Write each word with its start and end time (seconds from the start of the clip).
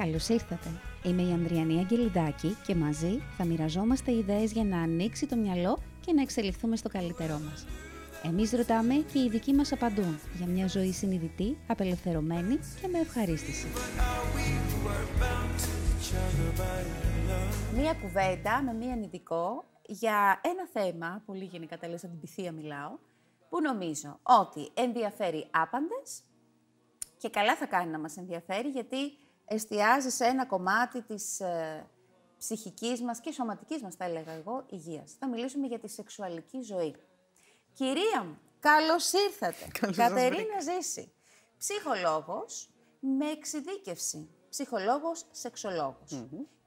Καλώς 0.00 0.28
ήρθατε. 0.28 0.68
Είμαι 1.04 1.22
η 1.22 1.32
Ανδριανή 1.32 1.78
Αγγελιδάκη 1.78 2.56
και 2.66 2.74
μαζί 2.74 3.22
θα 3.36 3.44
μοιραζόμαστε 3.44 4.12
ιδέες 4.12 4.52
για 4.52 4.64
να 4.64 4.82
ανοίξει 4.82 5.26
το 5.26 5.36
μυαλό 5.36 5.78
και 6.00 6.12
να 6.12 6.22
εξελιχθούμε 6.22 6.76
στο 6.76 6.88
καλύτερό 6.88 7.38
μας. 7.38 7.66
Εμείς 8.22 8.52
ρωτάμε 8.52 8.94
και 8.94 9.18
οι 9.18 9.28
δικοί 9.28 9.52
μας 9.52 9.72
απαντούν 9.72 10.18
για 10.36 10.46
μια 10.46 10.66
ζωή 10.66 10.92
συνειδητή, 10.92 11.58
απελευθερωμένη 11.66 12.58
και 12.80 12.88
με 12.88 12.98
ευχαρίστηση. 12.98 13.66
Μία 17.76 17.94
κουβέντα 17.94 18.62
με 18.62 18.72
μία 18.72 18.96
ειδικό 19.04 19.64
για 19.86 20.40
ένα 20.42 20.68
θέμα, 20.72 21.22
πολύ 21.26 21.44
γενικά 21.44 21.78
τα 21.78 21.88
λες, 21.88 22.00
την 22.00 22.20
πυθία 22.20 22.52
μιλάω, 22.52 22.98
που 23.48 23.60
νομίζω 23.60 24.18
ότι 24.22 24.70
ενδιαφέρει 24.74 25.46
άπαντες 25.50 26.22
και 27.18 27.28
καλά 27.28 27.56
θα 27.56 27.66
κάνει 27.66 27.90
να 27.90 27.98
μας 27.98 28.16
ενδιαφέρει, 28.16 28.68
γιατί 28.68 28.96
εστιάζει 29.52 30.10
σε 30.10 30.24
ένα 30.24 30.46
κομμάτι 30.46 31.02
της 31.02 31.40
ε, 31.40 31.86
ψυχικής 32.38 33.02
μας 33.02 33.20
και 33.20 33.32
σωματικής 33.32 33.82
μας, 33.82 33.94
θα 33.94 34.04
έλεγα 34.04 34.32
εγώ, 34.32 34.64
υγείας. 34.70 35.16
Θα 35.18 35.28
μιλήσουμε 35.28 35.66
για 35.66 35.78
τη 35.78 35.88
σεξουαλική 35.88 36.62
ζωή. 36.62 36.96
Κυρία 37.72 38.22
μου, 38.24 38.38
καλώς 38.60 39.12
ήρθατε. 39.12 39.66
Καλώς 39.80 39.96
σας 39.96 40.08
Κατερίνα 40.08 40.60
Ζήση, 40.60 41.12
ψυχολόγος 41.58 42.68
με 43.00 43.26
εξειδίκευση. 43.30 44.28
Ψυχολόγος, 44.50 45.24
σεξολόγος. 45.30 46.10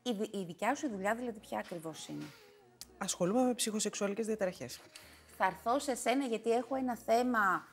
Η, 0.04 0.12
δι- 0.12 0.36
η 0.36 0.44
δικιά 0.44 0.76
σου 0.76 0.90
δουλειά 0.90 1.16
δηλαδή 1.16 1.40
ποια 1.40 1.59
ακριβώς 1.59 2.08
είναι; 2.08 2.26
Ασχολούμαι 2.98 3.44
με 3.44 3.54
ψυχοσεξουαλικές 3.54 4.26
διαταραχές. 4.26 4.80
Θα 5.38 5.45
έρθω 5.45 5.80
σε 5.80 5.95
σένα 5.95 6.26
γιατί 6.26 6.52
έχω 6.52 6.76
ένα 6.76 6.98
θέμα 6.98 7.68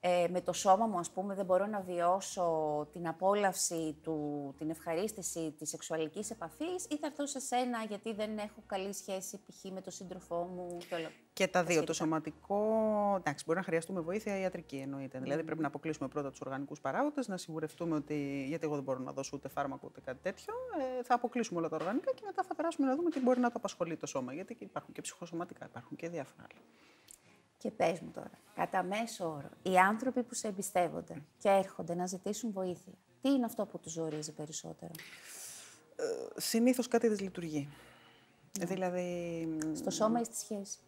ε, 0.00 0.26
με 0.30 0.40
το 0.40 0.52
σώμα 0.52 0.86
μου, 0.86 0.98
ας 0.98 1.10
πούμε, 1.10 1.34
δεν 1.34 1.44
μπορώ 1.44 1.66
να 1.66 1.80
βιώσω 1.80 2.88
την 2.92 3.08
απόλαυση, 3.08 3.96
του, 4.02 4.54
την 4.58 4.70
ευχαρίστηση 4.70 5.54
της 5.58 5.68
σεξουαλικής 5.68 6.30
επαφής 6.30 6.84
ή 6.88 6.96
θα 6.96 7.06
έρθω 7.06 7.26
σε 7.26 7.40
σένα 7.40 7.84
γιατί 7.88 8.12
δεν 8.12 8.38
έχω 8.38 8.62
καλή 8.66 8.92
σχέση 8.92 9.36
π.χ. 9.46 9.72
με 9.72 9.80
τον 9.80 9.92
σύντροφό 9.92 10.36
μου 10.36 10.76
και 10.88 10.94
όλα. 10.94 11.10
Και 11.32 11.46
τα 11.46 11.60
δύο. 11.60 11.70
σχετικά. 11.70 11.92
Το 11.92 11.92
σωματικό, 11.92 12.64
εντάξει, 13.16 13.44
μπορεί 13.46 13.58
να 13.58 13.64
χρειαστούμε 13.64 14.00
βοήθεια 14.00 14.38
ιατρική 14.38 14.76
εννοείται. 14.76 15.18
Δηλαδή 15.18 15.42
πρέπει 15.42 15.60
να 15.60 15.66
αποκλείσουμε 15.66 16.08
πρώτα 16.08 16.30
τους 16.30 16.40
οργανικούς 16.40 16.80
παράγοντες, 16.80 17.28
να 17.28 17.36
σιγουρευτούμε 17.36 17.94
ότι. 17.96 18.44
Γιατί 18.48 18.64
εγώ 18.64 18.74
δεν 18.74 18.84
μπορώ 18.84 18.98
να 18.98 19.12
δώσω 19.12 19.30
ούτε 19.34 19.48
φάρμακο 19.48 19.86
ούτε 19.90 20.00
κάτι 20.00 20.18
τέτοιο. 20.22 20.54
Ε, 20.98 21.02
θα 21.02 21.14
αποκλείσουμε 21.14 21.58
όλα 21.58 21.68
τα 21.68 21.76
οργανικά 21.76 22.12
και 22.12 22.22
μετά 22.24 22.42
θα 22.42 22.54
περάσουμε 22.54 22.86
να 22.86 22.96
δούμε 22.96 23.10
τι 23.10 23.20
μπορεί 23.20 23.40
να 23.40 23.48
το 23.48 23.54
απασχολεί 23.56 23.96
το 23.96 24.06
σώμα. 24.06 24.32
Γιατί 24.32 24.54
και 24.54 24.64
υπάρχουν 24.64 24.94
και 24.94 25.00
ψυχοσωματικά, 25.00 25.66
υπάρχουν 25.66 25.96
και 25.96 26.08
διάφορα 26.08 26.46
άλλα. 26.50 26.60
Και 27.58 27.70
πες 27.70 28.00
μου 28.00 28.10
τώρα, 28.10 28.30
κατά 28.54 28.82
μέσο 28.82 29.28
όρο, 29.28 29.48
οι 29.62 29.78
άνθρωποι 29.78 30.22
που 30.22 30.34
σε 30.34 30.48
εμπιστεύονται 30.48 31.22
και 31.38 31.48
έρχονται 31.48 31.94
να 31.94 32.06
ζητήσουν 32.06 32.52
βοήθεια, 32.52 32.92
τι 33.20 33.28
είναι 33.28 33.44
αυτό 33.44 33.66
που 33.66 33.78
τους 33.78 33.92
ζορίζει 33.92 34.32
περισσότερο; 34.32 34.92
Συνήθως 36.36 36.88
κάτι 36.88 37.08
δεν 37.08 37.18
λειτουργεί. 37.20 37.68
Δηλαδή. 38.60 39.48
Στο 39.72 39.90
σώμα 39.90 40.20
ή 40.20 40.24
στη 40.24 40.36
σχέση; 40.36 40.78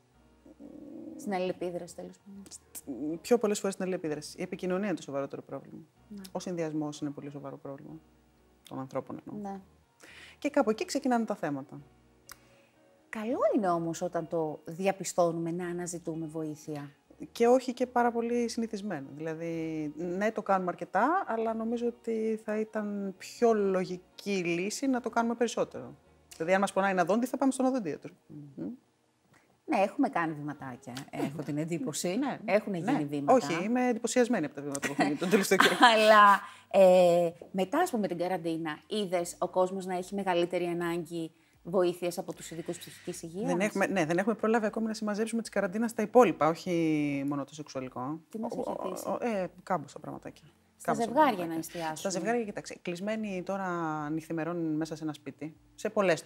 Στην 1.17 1.35
αλληλεπίδραση, 1.35 1.95
τέλος 1.95 2.17
πάντων. 2.19 3.21
Πιο 3.21 3.39
πολλές 3.39 3.59
φορές 3.59 3.75
στην 3.75 3.87
αλληλεπίδραση. 3.87 4.39
Η 4.39 4.43
επικοινωνία 4.43 4.87
είναι 4.87 4.97
το 4.97 5.03
σοβαρότερο 5.03 5.43
πρόβλημα. 5.43 5.83
Ο 6.33 6.39
συνδυασμός 6.39 7.01
είναι 7.01 7.11
πολύ 7.11 7.31
σοβαρό 7.31 7.57
πρόβλημα 7.57 7.99
των 8.69 8.79
ανθρώπων 8.79 9.21
εννοώ. 9.27 9.51
Ναι. 9.51 9.61
Και 10.39 10.51
κάπου 10.51 10.71
εκεί 10.71 10.85
ξεκινάνε 10.85 11.25
τα 11.25 11.35
θέματα. 11.35 11.81
Καλό 13.11 13.39
είναι 13.57 13.69
όμως 13.69 14.03
όταν 14.03 14.29
το 14.29 14.61
διαπιστώνουμε 14.65 15.51
να 15.51 15.67
αναζητούμε 15.67 16.27
βοήθεια. 16.27 16.91
Και 17.33 17.47
όχι 17.47 17.73
και 17.73 17.87
πάρα 17.87 18.13
πολύ 18.13 18.49
συνηθισμένο. 18.49 19.07
Δηλαδή, 19.17 19.93
ναι, 19.97 20.33
το 20.33 20.43
κάνουμε 20.43 20.71
αρκετά, 20.71 21.25
αλλά 21.27 21.55
νομίζω 21.55 21.87
ότι 21.87 22.41
θα 22.45 22.61
ήταν 22.61 23.15
πιο 23.19 23.53
λογική 23.55 24.43
λύση 24.45 24.87
να 24.87 25.01
το 25.01 25.11
κάνουμε 25.11 25.35
περισσότερο. 25.35 25.95
Δηλαδή, 26.37 26.55
αν 26.55 26.61
μας 26.61 26.73
πονάει 26.73 26.91
ένα 26.91 27.05
δόντι, 27.05 27.27
θα 27.27 27.37
πάμε 27.37 27.53
στον 27.53 27.67
οδοντίατρο. 27.67 28.13
Μμμ. 28.27 28.69
Ναι, 29.65 29.77
έχουμε 29.77 30.09
κάνει 30.09 30.33
βηματάκια, 30.33 30.93
έχω 31.11 31.43
την 31.43 31.59
εντύπωση. 31.59 32.09
Ναι, 32.19 32.39
Έχουν 32.45 32.75
γίνει 32.75 32.93
ναι. 32.93 33.05
βήματα. 33.05 33.33
Όχι, 33.33 33.65
είμαι 33.65 33.89
εντυπωσιασμένη 33.89 34.45
από 34.45 34.55
τα 34.55 34.61
βήματα 34.63 34.87
που 34.87 34.93
έχω 34.93 35.03
γίνει 35.03 35.17
τον 35.17 35.29
τελευταίο 35.31 35.59
καιρό. 35.63 35.77
Αλλά 35.95 36.41
ε, 36.71 37.31
μετά, 37.51 37.79
ας 37.79 37.91
πούμε, 37.91 38.09
την 38.09 38.19
καραντίνα, 38.19 38.79
είδες 38.87 39.37
ο 39.39 39.49
κόσμος 39.49 39.87
να 39.87 39.97
έχει 39.97 40.15
μεγαλύτερη 40.15 40.65
ανάγκη 40.65 41.33
βοήθειας 41.63 42.19
από 42.19 42.35
τους 42.35 42.51
ειδικούς 42.51 42.79
ψυχικής 42.79 43.23
υγείας; 43.23 43.47
δεν 43.47 43.61
έχουμε, 43.61 43.87
ναι, 43.87 44.05
δεν 44.07 44.19
έχουμε 44.19 44.35
προλάβει 44.35 44.67
ακόμη 44.67 44.87
να 44.87 44.95
συμμαζέψουμε 44.95 45.43
τη 45.43 45.51
καραντίνας 45.51 45.91
στα 45.91 46.03
υπόλοιπα, 46.03 46.49
όχι 46.49 47.25
μόνο 47.29 47.45
το 47.45 47.55
σεξουαλικό. 47.55 48.21
Τι 48.29 48.39
μας 48.39 48.53
Ο- 48.53 48.61
έχεις 48.61 48.67
ο- 48.69 48.83
αφήσει; 48.89 49.09
ο- 49.09 49.19
Ε, 49.27 49.51
κάμποσα 49.63 49.99
πραγματάκια. 49.99 50.45
Στα 50.83 50.91
Κάμποσα 50.93 51.09
ζευγάρια 51.09 51.37
πραγματάκια. 51.37 51.47
να 51.55 51.59
εστιάσουμε. 51.59 51.97
Στα 51.97 52.11
ζευγάρια, 52.11 52.45
κοιτάξτε, 52.45 52.77
κλεισμένοι 52.83 53.43
τώρα 53.43 53.69
νυχθημερών 54.11 54.77
μέσα 54.77 54.97
σε 54.97 55.03
ένα 55.05 55.13
σπίτι, 55.13 55.57
σε 55.75 55.91
πολλές 55.91 56.25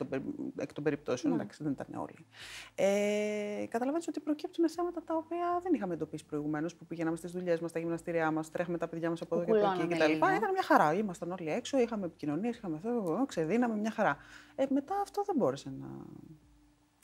εκ 0.56 0.72
των 0.72 0.84
περιπτώσεων, 0.84 1.32
Ναι. 1.34 1.38
εντάξει, 1.42 1.62
δεν 1.62 1.72
ήταν 1.72 1.87
όλοι. 2.00 2.26
Ε, 2.75 3.66
Καταλαβαίνετε 3.69 4.10
ότι 4.10 4.20
προκύπτουν 4.20 4.69
θέματα 4.70 5.03
τα 5.04 5.14
οποία 5.16 5.60
δεν 5.62 5.75
είχαμε 5.75 5.94
εντοπίσει 5.94 6.25
προηγουμένως, 6.25 6.75
που 6.76 6.87
πηγαίναμε 6.87 7.16
στις 7.16 7.32
δουλειές 7.32 7.60
μας, 7.60 7.70
στα 7.70 7.78
γυμναστήριά 7.78 8.31
μας, 8.31 8.50
τρέχουμε 8.50 8.78
τα 8.78 8.88
παιδιά 8.88 9.10
μας 9.10 9.20
από 9.20 9.34
εδώ 9.34 9.44
και 9.44 9.50
από 9.50 9.60
εκεί 9.60 9.69
Κουκουλώναμε 9.70 9.94
κτλ. 9.97 10.10
λίγο. 10.12 10.34
Ήταν 10.37 10.50
μια 10.53 10.62
χαρά. 10.62 10.93
Ήμασταν 10.94 11.31
όλοι 11.32 11.50
έξω, 11.50 11.78
είχαμε 11.78 12.06
επικοινωνίες, 12.06 12.56
είχαμε 12.56 12.76
αυτό, 12.76 13.25
ξεδίναμε 13.28 13.76
μια 13.76 13.91
χαρά. 13.91 14.16
Ε, 14.54 14.64
μετά 14.70 15.00
αυτό 15.03 15.22
δεν 15.26 15.34
μπόρεσε 15.38 15.72
να. 15.81 15.87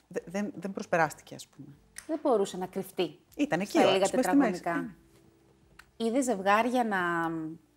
δε- 0.09 0.21
Δεν, 0.27 0.53
δεν 0.55 0.73
προσπεράστηκε, 0.73 1.35
ας 1.35 1.47
πούμε. 1.47 1.67
Δεν 2.07 2.19
μπορούσε 2.23 2.57
να 2.57 2.67
κρυφτεί. 2.67 3.19
Ήταν 3.37 3.61
εκεί, 3.61 3.71
Στα 3.71 3.81
ο 3.81 3.85
λίγα 3.85 3.95
άλλος, 3.97 4.13
μες 4.13 4.25
στη 4.25 4.37
μέση. 4.37 4.53
τετραγωνικά. 4.53 4.95
Είδε 6.05 6.23
ζευγάρια 6.23 6.85
να 6.85 6.99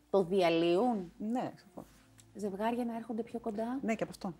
το 0.09 0.23
διαλύουν, 0.23 1.11
Ναι, 1.17 1.51
σαφώς. 1.55 1.85
ζευγάρια 2.33 2.85
να 2.85 2.95
έρχονται 2.95 3.23
πιο 3.23 3.39
κοντά; 3.39 3.79
ναι, 3.81 3.95
και 3.95 4.03
από 4.03 4.11
αυτό. 4.11 4.33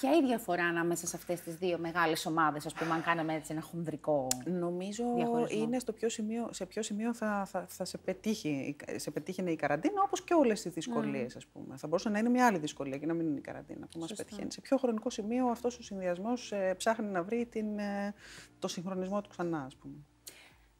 Ποια 0.00 0.12
είναι 0.12 0.24
η 0.24 0.28
διαφορά 0.28 0.64
ανάμεσα 0.64 1.06
σε 1.06 1.16
αυτές 1.16 1.40
τις 1.40 1.56
δύο 1.56 1.78
μεγάλες 1.78 2.26
ομάδες, 2.26 2.66
ας 2.66 2.72
πούμε, 2.72 2.92
αν 2.92 3.02
κάναμε 3.02 3.34
έτσι 3.34 3.52
ένα 3.52 3.60
χονδρικό... 3.60 4.26
Νομίζω 4.44 5.04
διαχωρισμό; 5.14 5.62
είναι 5.62 5.78
στο 5.78 5.92
ποιο 5.92 6.08
σημείο, 6.08 6.48
σε 6.52 6.66
ποιο 6.66 6.82
σημείο 6.82 7.14
θα, 7.14 7.44
θα, 7.46 7.66
θα 7.68 7.84
σε, 7.84 7.98
πετύχει, 7.98 8.76
σε 8.96 9.10
πετύχαινε 9.10 9.50
η 9.50 9.56
καραντίνα, 9.56 10.02
όπως 10.02 10.24
και 10.24 10.34
όλες 10.34 10.64
οι 10.64 10.68
δυσκολίες, 10.68 11.36
ας 11.36 11.46
πούμε. 11.46 11.76
Θα 11.76 11.86
μπορούσε 11.86 12.08
να 12.08 12.18
είναι 12.18 12.28
μια 12.28 12.46
άλλη 12.46 12.58
δυσκολία 12.58 12.98
και 12.98 13.06
να 13.06 13.14
μην 13.14 13.26
είναι 13.26 13.38
η 13.38 13.40
καραντίνα 13.40 13.86
που 13.86 13.98
μας 13.98 14.08
Σωστά. 14.08 14.24
πετυχαίνει. 14.24 14.52
Σε 14.52 14.60
ποιο 14.60 14.76
χρονικό 14.76 15.10
σημείο 15.10 15.46
αυτός 15.46 15.78
ο 15.78 15.82
συνδυασμός 15.82 16.52
ε, 16.52 16.74
ψάχνει 16.76 17.06
να 17.06 17.22
βρει 17.22 17.46
την, 17.46 17.78
ε, 17.78 18.14
το 18.58 18.68
συγχρονισμό 18.68 19.20
του 19.20 19.28
ξανά, 19.28 19.64
ας 19.64 19.76
πούμε; 19.76 19.94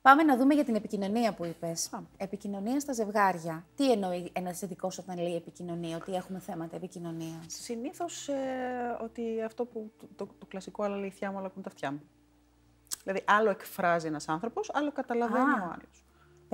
Πάμε 0.05 0.23
να 0.23 0.37
δούμε 0.37 0.55
για 0.55 0.65
την 0.65 0.75
επικοινωνία 0.75 1.33
που 1.33 1.45
είπες. 1.45 1.89
Πάμε. 1.91 2.07
Επικοινωνία 2.17 2.81
στα 2.81 2.93
ζευγάρια. 2.93 3.65
Τι 3.77 3.93
εννοεί 3.93 4.31
ένας 4.33 4.63
ειδικός 4.63 4.99
όταν 4.99 5.19
λέει 5.19 5.37
επικοινωνία, 5.37 5.97
ότι 5.97 6.15
έχουμε 6.15 6.39
θέματα 6.39 6.77
επικοινωνίας; 6.77 7.47
Συνήθως 7.47 8.29
ε, 8.29 8.35
ότι 9.03 9.43
αυτό 9.43 9.65
που 9.65 9.93
το, 9.99 10.07
το, 10.17 10.29
το 10.39 10.47
κλασικό 10.47 10.83
«αλλά 10.83 10.95
αλήθεια 10.95 11.31
μου, 11.31 11.39
αλλά 11.39 11.47
ακούν 11.47 11.63
τα 11.63 11.69
αυτιά 11.69 11.91
μου». 11.91 12.01
Δηλαδή, 13.03 13.25
άλλο 13.27 13.51
εκφράζει 13.51 14.07
ένας 14.07 14.29
άνθρωπος, 14.29 14.71
άλλο 14.73 14.93
καταλαβαίνει 14.93 15.51
Α. 15.51 15.63
ο 15.63 15.73
άλλος. 15.73 16.04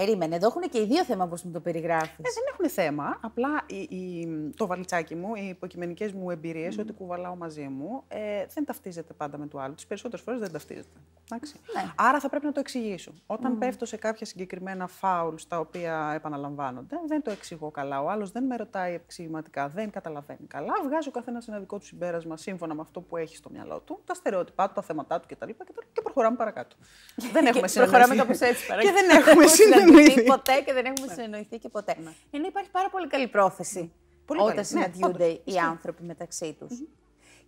Περίμενε, 0.05 0.34
εδώ 0.37 0.47
έχουν 0.47 0.62
και 0.62 0.78
οι 0.81 0.84
δύο 0.87 1.05
θέμα 1.05 1.25
όπως 1.25 1.43
μου 1.43 1.50
το 1.50 1.61
περιγράφεις. 1.61 2.11
Ε, 2.19 2.22
δεν 2.22 2.44
έχουν 2.53 2.69
θέμα. 2.69 3.19
Απλά 3.21 3.49
η, 3.66 3.77
η- 3.97 4.50
το 4.56 4.66
βαλιτσάκι 4.66 5.15
μου, 5.15 5.34
οι 5.34 5.47
υποκειμενικές 5.49 6.12
μου 6.12 6.31
εμπειρίες, 6.31 6.78
ό,τι 6.78 6.93
κουβαλάω 6.93 7.37
μαζί 7.37 7.62
μου, 7.62 8.03
ε, 8.09 8.19
δεν 8.55 8.65
ταυτίζεται 8.65 9.12
πάντα 9.12 9.39
με 9.39 9.47
το 9.47 9.59
άλλο. 9.59 9.75
Τις 9.75 9.87
περισσότερες 9.87 10.25
φορές 10.25 10.41
δεν 10.41 10.53
ταυτίζεται. 10.53 10.99
Εντάξει. 11.33 11.55
Ναι. 11.75 11.93
Άρα 11.97 12.21
θα 12.21 12.28
πρέπει 12.28 12.44
να 12.44 12.53
το 12.53 12.60
εξηγήσω. 12.60 13.12
Όταν 13.27 13.59
πέφτω 13.59 13.84
σε 13.87 13.97
κάποια 13.97 14.27
συγκεκριμένα 14.27 14.87
φάουλ 14.87 15.34
τα 15.49 15.59
οποία 15.59 16.12
επαναλαμβάνονται, 16.15 16.97
δεν 17.06 17.22
το 17.22 17.31
εξηγώ 17.31 17.71
καλά. 17.71 18.03
Ο 18.03 18.09
άλλος 18.10 18.31
δεν 18.31 18.44
με 18.44 18.56
ρωτάει 18.56 18.94
εξηγηματικά, 18.94 19.69
δεν 19.69 19.91
καταλαβαίνει 19.91 20.47
καλά. 20.47 20.72
Βγάζει 20.84 21.09
ο 21.09 21.10
καθένα 21.10 21.43
ένα 21.49 21.59
δικό 21.59 21.78
του 21.78 21.84
συμπέρασμα 21.87 22.37
σύμφωνα 22.37 22.75
με 22.75 22.81
αυτό 22.81 23.00
που 23.00 23.16
έχει 23.16 23.37
στο 23.37 23.50
μυαλό 23.50 23.81
του, 23.81 24.00
τα 24.05 24.15
στερεότυπά 24.15 24.66
του, 24.66 24.72
τα 24.75 24.83
θέματα 24.83 25.21
του 25.21 25.27
κτλ. 25.34 25.47
Και, 25.49 25.55
και 25.93 26.00
προχωράμε 26.03 26.37
παρακάτω. 26.37 26.77
δεν 27.34 27.47
έχουμε 27.47 27.66
Και 27.66 27.72
προχωράμε 27.81 28.15
συνεννοηθεί. 28.15 28.39
κάπως 28.39 28.41
έτσι 28.41 28.66
Και 28.87 28.93
δεν 28.93 29.19
έχουμε 29.19 29.47
συνεννοηθεί 29.59 29.90
συνεννοηθεί. 29.91 30.25
ποτέ 30.25 30.60
και 30.60 30.72
δεν 30.72 30.84
έχουμε 30.84 31.07
συνεννοηθεί 31.13 31.59
και 31.59 31.69
ποτέ. 31.69 31.97
Ενώ 32.31 32.47
υπάρχει 32.47 32.71
πάρα 32.71 32.91
πολύ 32.91 33.07
καλή 33.07 33.28
πρόθεση 33.28 33.92
Πολύ 34.27 34.41
όταν 34.41 34.54
καλή. 34.54 34.59
Ναι, 34.59 34.65
συναντιούνται 34.65 35.25
όντως. 35.25 35.37
οι 35.37 35.42
Ισχύει. 35.45 35.60
άνθρωποι 35.60 36.03
μεταξύ 36.03 36.53
τους. 36.53 36.78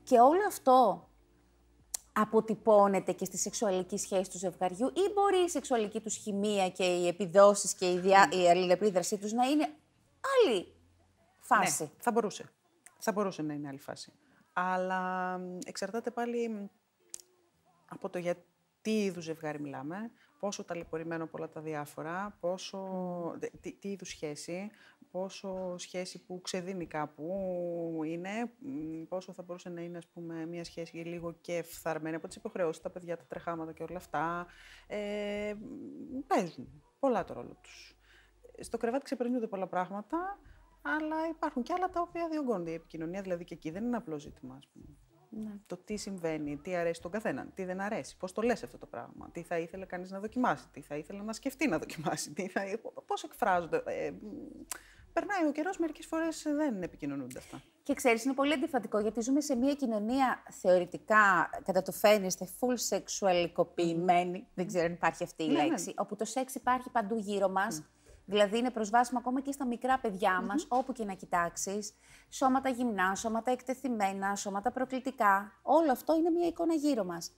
Και 0.03 0.19
όλο 0.19 0.47
αυτό 0.47 1.09
αποτυπώνεται 2.13 3.13
και 3.13 3.25
στη 3.25 3.37
σεξουαλική 3.37 3.97
σχέση 3.99 4.31
του 4.31 4.39
ζευγαριού 4.39 4.87
ή 4.87 5.13
μπορεί 5.15 5.37
η 5.37 5.49
σεξουαλική 5.49 6.01
τους 6.01 6.17
χημεία 6.17 6.71
και 6.71 6.85
οι 6.85 7.07
επιδόσεις 7.07 7.75
και 7.75 7.93
η, 7.93 7.99
διά... 7.99 8.29
η 8.33 8.51
αλληλεπίδρασή 8.51 9.19
τους 9.19 9.33
να 9.33 9.45
είναι 9.47 9.69
άλλη 10.49 10.75
φάση. 11.41 11.83
Ναι, 11.83 11.91
θα 11.99 12.13
μπορούσε. 12.13 12.45
Θα 12.99 13.13
μπορούσε 13.13 13.43
να 13.43 13.53
είναι 13.55 13.69
άλλη 13.69 13.79
φάση. 13.79 14.13
Αλλά 14.53 15.39
μ, 15.39 15.59
εξαρτάται 15.67 16.11
πάλι 16.11 16.49
μ, 16.49 16.67
από 17.89 18.09
το 18.09 18.19
για 18.19 18.35
τι 18.83 19.03
είδους 19.05 19.25
ζευγάρι 19.25 19.61
μιλάμε, 19.61 20.11
πόσο 20.43 20.65
ταλαιπωρημένο 20.65 21.25
από 21.25 21.37
όλα 21.39 21.49
τα 21.49 21.61
διάφορα, 21.61 22.37
πόσο, 22.41 22.79
δε- 23.39 23.49
τι, 23.61 23.73
τι 23.73 23.89
είδους 23.91 24.09
σχέση, 24.09 24.71
πόσο 25.11 25.75
σχέση 25.79 26.25
που 26.25 26.41
ξεδίνει 26.41 26.87
κάπου 26.87 28.01
είναι, 28.05 28.53
μ, 28.59 29.03
πόσο 29.09 29.33
θα 29.33 29.43
μπορούσε 29.43 29.69
να 29.69 29.81
είναι 29.81 29.99
ας 29.99 30.07
πούμε, 30.07 30.47
μια 30.47 30.65
σχέση 30.65 30.97
λίγο 30.97 31.33
και 31.41 31.63
φθαρμένη 31.63 32.17
από 32.17 32.27
τις 32.27 32.37
υποχρεώσεις, 32.37 32.83
τα 32.83 32.91
παιδιά, 32.91 33.17
τα 33.17 33.25
τρεχάματα 33.29 33.73
και 33.73 33.83
όλα 33.83 33.97
αυτά. 33.97 34.47
Ε, 34.87 35.55
μ, 35.61 36.19
παίζουν 36.27 36.83
πολλά 36.99 37.25
το 37.25 37.35
ρόλο 37.35 37.57
τους. 37.63 37.97
Στο 38.61 38.77
κρεβάτι 38.79 39.05
ξεπερνούνται 39.05 39.47
πολλά 39.47 39.67
πράγματα. 39.67 40.39
Αλλά 40.83 41.17
υπάρχουν 41.31 41.63
και 41.63 41.73
άλλα 41.73 41.89
τα 41.91 42.01
οποία 42.01 42.29
διωγγώνται. 42.29 42.71
Η 42.71 42.75
επικοινωνία 42.75 43.23
δηλαδή 43.23 43.45
και 43.45 43.55
εκεί 43.55 43.71
δεν 43.71 43.85
είναι 43.85 43.97
απλό 43.97 44.19
ζήτημα, 44.19 44.55
ας 44.55 44.69
πούμε. 44.73 44.87
Ναι. 45.35 45.51
Το 45.67 45.77
τι 45.77 45.97
συμβαίνει, 45.97 46.57
τι 46.57 46.75
αρέσει 46.75 46.95
στον 46.95 47.11
καθέναν, 47.11 47.53
τι 47.55 47.65
δεν 47.65 47.81
αρέσει, 47.81 48.17
πώς 48.17 48.33
το 48.33 48.43
λες 48.43 48.63
αυτό 48.63 48.79
το 48.79 48.87
πράγμα, 48.87 49.29
τι 49.33 49.43
θα 49.43 49.59
ήθελε 49.59 49.85
κανείς 49.87 50.11
να 50.11 50.21
δοκιμάσει, 50.21 50.69
τι 50.73 50.81
θα 50.81 50.97
ήθελε 50.97 51.23
να 51.23 51.33
σκεφτεί 51.33 51.69
να 51.69 51.79
δοκιμάσει, 51.79 52.33
τι 52.33 52.49
θα... 52.49 52.61
πώς 53.07 53.23
εκφράζονται. 53.23 53.83
Ε, 53.87 54.13
περνάει 55.13 55.47
ο 55.49 55.53
καιρός, 55.53 55.79
μερικές 55.79 56.07
φορές 56.07 56.43
δεν 56.43 56.83
επικοινωνούνται 56.83 57.39
αυτά. 57.39 57.63
Και 57.83 57.95
ξέρεις, 57.95 58.25
είναι 58.25 58.35
πολύ 58.35 58.53
αντιφατικό 58.53 58.99
γιατί 58.99 59.21
ζούμε 59.21 59.41
σε 59.41 59.55
μια 59.55 59.75
κοινωνία 59.75 60.43
θεωρητικά, 60.51 61.51
κατά 61.65 61.83
το 61.83 61.93
φαίνεστε, 61.93 62.49
full 62.61 62.97
sexualικοποιημένη. 62.97 64.47
Δεν 64.55 64.67
ξέρω 64.67 64.85
αν 64.85 64.93
υπάρχει 64.93 65.23
αυτή 65.23 65.45
η 65.45 65.47
Ναι, 65.47 65.53
ναι. 65.63 65.67
λέξη. 65.67 65.95
Όπου 65.97 66.17
το 66.17 66.25
σεξ 66.25 66.55
υπάρχει 66.55 66.91
παντού 66.91 67.17
γύρω 67.17 67.49
μας. 67.49 67.83
Δηλαδή 68.25 68.59
είναι 68.59 68.71
προσβάσιμο 68.71 69.19
ακόμα 69.19 69.41
και 69.41 69.53
στα 69.53 69.67
μικρά 69.67 69.99
παιδιά 69.99 70.43
μας, 70.43 70.67
όπου 70.69 70.93
και 70.93 71.05
να 71.05 71.15
κοιτάξεις. 71.15 71.95
Σώματα 72.29 72.69
γυμνά, 72.69 73.15
σώματα 73.15 73.51
εκτεθειμένα, 73.51 74.37
σώματα 74.37 74.71
προκλητικά. 74.71 75.53
Όλο 75.63 75.93
αυτό 75.93 76.17
είναι 76.17 76.31
μια 76.31 76.47
εικόνα 76.47 76.75
γύρω 76.75 77.05
μας. 77.05 77.33